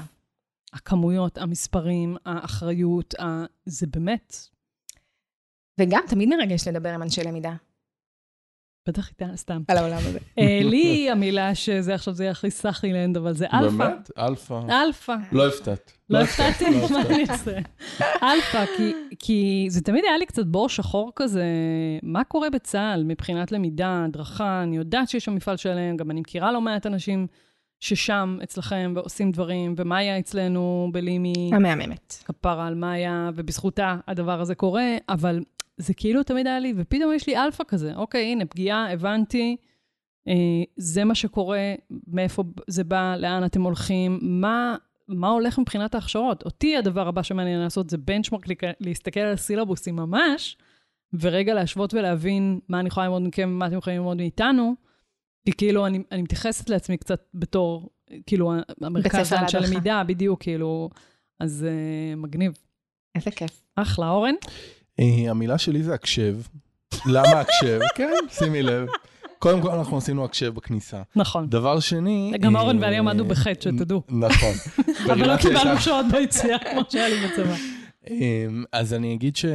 הכמויות, 0.74 1.38
המספרים, 1.38 2.18
האחריות, 2.26 3.14
זה 3.66 3.88
באמת, 3.88 4.36
וגם 5.80 6.02
תמיד 6.08 6.30
מרגש 6.30 6.68
לדבר 6.68 6.90
עם 6.90 7.02
אנשי 7.04 7.24
למידה 7.24 7.54
בטח 8.88 9.10
איתה, 9.10 9.26
סתם. 9.36 9.62
על 9.68 9.78
העולם 9.78 9.98
הזה. 9.98 10.20
אה, 10.40 10.60
לי 10.64 11.10
המילה 11.12 11.56
שזה 11.56 11.96
עכשיו 11.96 12.14
זה 12.14 12.24
יהיה 12.24 12.32
הכי 12.32 12.52
סאחילנד, 12.52 13.18
אבל 13.18 13.34
זה 13.34 13.46
אלפא. 13.54 13.70
באמת? 13.70 14.12
אלפא. 14.18 14.60
אלפא. 14.70 15.16
לא 15.32 15.48
הפתעת. 15.48 15.92
לא 16.10 16.18
הפתעתי, 16.20 16.66
לא 16.82 16.90
מה. 16.92 17.02
אני 17.02 17.26
אעשה? 17.30 17.58
אלפא, 18.24 18.66
כי, 18.78 18.94
כי 19.20 19.66
זה 19.70 19.82
תמיד 19.82 20.04
היה 20.06 20.18
לי 20.18 20.26
קצת 20.26 20.46
בור 20.46 20.70
שחור 20.70 21.12
כזה, 21.16 21.46
מה 22.04 22.24
קורה 22.24 22.50
בצה"ל 22.50 23.04
מבחינת 23.04 23.52
למידה, 23.52 24.04
הדרכה, 24.06 24.64
אני 24.64 24.78
יודעת 24.78 25.10
שיש 25.10 25.26
שם 25.26 25.36
מפעל 25.36 25.58
שלם, 25.58 25.98
גם 25.98 26.12
אני 26.12 26.22
מכירה 26.22 26.52
לא 26.52 26.62
מעט 26.62 26.86
אנשים 26.86 27.28
ששם 27.80 28.38
אצלכם 28.44 28.94
ועושים 28.96 29.32
דברים, 29.32 29.74
ומאיה 29.78 30.20
אצלנו 30.20 30.90
בלימי, 30.92 31.52
המהממת. 31.54 32.24
כפרה 32.26 32.68
על 32.68 32.76
מאיה, 32.76 33.30
ובזכותה 33.36 33.96
הדבר 34.08 34.42
הזה 34.42 34.56
קורה, 34.56 34.96
אבל 35.10 35.40
זה 35.82 35.94
כאילו 35.94 36.24
תמיד 36.24 36.48
היה 36.48 36.60
לי, 36.60 36.74
ופתאום 36.78 37.14
יש 37.14 37.28
לי 37.28 37.38
אלפא 37.38 37.64
כזה, 37.68 37.96
אוקיי, 37.96 38.26
הנה, 38.26 38.46
פגיעה, 38.46 38.94
הבנתי, 38.94 39.58
אה, 40.28 40.34
זה 40.78 41.04
מה 41.04 41.16
שקורה, 41.16 41.74
מאיפה 42.08 42.44
זה 42.68 42.84
בא, 42.84 43.16
לאן 43.16 43.46
אתם 43.46 43.62
הולכים, 43.62 44.20
מה, 44.22 44.76
מה 45.08 45.30
הולך 45.30 45.60
מבחינת 45.60 45.96
ההכשרות. 45.96 46.44
אותי 46.44 46.78
הדבר 46.78 47.08
הבא 47.08 47.24
שמעניין 47.24 47.60
לעשות 47.60 47.90
זה 47.90 47.98
benchmark, 47.98 48.46
להסתכל 48.80 49.20
על 49.20 49.34
הסילבוסים 49.34 49.96
ממש, 49.96 50.58
ורגע 51.14 51.54
להשוות 51.54 51.94
ולהבין 51.94 52.60
מה 52.70 52.80
אני 52.80 52.88
יכולה 52.88 53.06
ללמוד 53.06 53.22
מכם 53.22 53.50
ומה 53.54 53.68
אתם 53.68 53.78
יכולים 53.78 54.00
ללמוד 54.00 54.18
מאיתנו, 54.18 54.76
כי 55.46 55.52
כאילו 55.52 55.86
אני, 55.86 56.04
אני 56.12 56.22
מתייחסת 56.22 56.70
לעצמי 56.70 56.98
קצת 56.98 57.24
בתור, 57.34 57.90
כאילו, 58.26 58.54
המרכז 58.82 59.28
ספר 59.28 59.36
לאנשי 59.36 59.58
להדרכה. 59.58 59.74
למידה, 59.74 60.04
בדיוק, 60.08 60.42
כאילו, 60.42 60.90
אז 61.40 61.66
אה, 61.70 62.16
מגניב. 62.16 62.54
איזה 63.16 63.32
כיף. 63.32 63.62
אחלה, 63.76 64.10
אורן. 64.10 64.36
אה, 65.00 65.30
המילה 65.30 65.58
שלי 65.58 65.84
זה 65.84 65.94
הקשב. 65.94 66.38
למה 67.06 67.40
הקשב? 67.40 67.80
כן, 67.98 68.14
שימי 68.30 68.62
לב. 68.64 68.88
קודם 69.40 69.62
כל 69.62 69.70
אנחנו 69.70 69.98
עשינו 69.98 70.26
הקשב 70.26 70.54
בכניסה. 70.56 71.02
נכון. 71.16 71.50
דבר 71.50 71.80
שני... 71.80 72.34
גם 72.40 72.56
אה, 72.56 72.62
אורן 72.62 72.84
ואני 72.84 72.98
עמדנו 72.98 73.26
בחטא, 73.26 73.62
שתדעו. 73.62 74.02
נכון. 74.10 74.54
אבל 75.14 75.28
לא 75.28 75.38
קיבלנו 75.38 75.80
שעות 75.80 76.06
ביציאה 76.12 76.60
כמו 76.60 76.82
שהיה 76.90 77.10
לי 77.10 77.28
בצבא. 77.28 77.56
אמ, 78.10 78.64
אז 78.72 78.94
אני 78.94 79.14
אגיד 79.14 79.36
ש... 79.36 79.46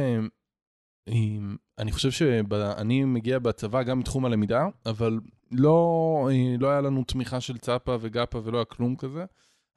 אני 1.79 1.91
חושב 1.91 2.11
שאני 2.11 3.03
מגיע 3.03 3.39
בצבא 3.39 3.83
גם 3.83 3.99
מתחום 3.99 4.25
הלמידה, 4.25 4.65
אבל 4.85 5.19
לא, 5.51 6.29
אה, 6.31 6.55
לא 6.59 6.69
היה 6.69 6.81
לנו 6.81 7.03
תמיכה 7.03 7.41
של 7.41 7.57
צפה 7.57 7.97
וגפה 8.01 8.39
ולא 8.43 8.57
היה 8.57 8.65
כלום 8.65 8.95
כזה. 8.95 9.25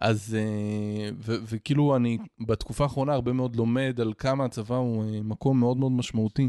אז, 0.00 0.36
אה, 0.38 1.10
וכאילו 1.20 1.96
אני 1.96 2.18
בתקופה 2.46 2.84
האחרונה 2.84 3.12
הרבה 3.12 3.32
מאוד 3.32 3.56
לומד 3.56 4.00
על 4.00 4.12
כמה 4.18 4.44
הצבא 4.44 4.76
הוא 4.76 5.04
אה, 5.04 5.22
מקום 5.22 5.60
מאוד 5.60 5.76
מאוד 5.76 5.92
משמעותי 5.92 6.48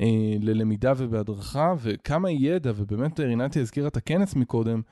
אה, 0.00 0.36
ללמידה 0.40 0.92
ובהדרכה, 0.96 1.74
וכמה 1.78 2.30
ידע, 2.30 2.72
ובאמת 2.76 3.20
רינתי 3.20 3.60
הזכירה 3.60 3.88
את 3.88 3.96
הכנס 3.96 4.34
מקודם, 4.36 4.82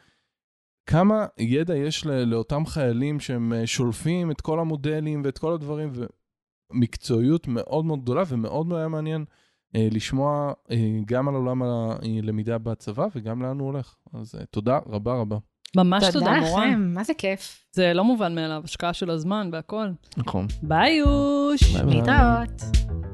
כמה 0.87 1.27
ידע 1.38 1.77
יש 1.77 2.07
לאותם 2.07 2.66
חיילים 2.66 3.21
שהם 3.21 3.53
שולפים 3.64 4.31
את 4.31 4.40
כל 4.40 4.61
המודלים 4.61 5.23
ואת 5.25 5.38
כל 5.38 5.53
הדברים, 5.53 5.92
ומקצועיות 6.73 7.49
מאוד 7.49 7.85
מאוד 7.85 8.03
גדולה, 8.03 8.23
ומאוד 8.29 8.73
היה 8.73 8.88
מעניין 8.88 9.25
לשמוע 9.75 10.53
גם 11.07 11.29
על 11.29 11.35
עולם 11.35 11.62
הלמידה 11.62 12.59
בצבא 12.59 13.07
וגם 13.14 13.42
לאן 13.42 13.59
הוא 13.59 13.66
הולך. 13.66 13.97
אז 14.12 14.35
תודה 14.51 14.79
רבה 14.87 15.14
רבה. 15.14 15.38
ממש 15.76 16.04
תודה, 16.04 16.18
תודה 16.18 16.40
מורן. 16.40 16.68
לכם, 16.68 16.94
מה 16.94 17.04
זה 17.04 17.14
כיף. 17.14 17.64
זה 17.72 17.94
לא 17.94 18.04
מובן 18.04 18.35
מאליו, 18.35 18.62
השקעה 18.64 18.92
של 18.92 19.11
הזמן 19.11 19.50
והכל. 19.52 19.88
נכון. 20.16 20.46
ביי 20.62 20.94
יוש! 20.94 21.62
ביי 21.62 21.83
ביי. 21.83 21.94
להתראות. 21.94 23.08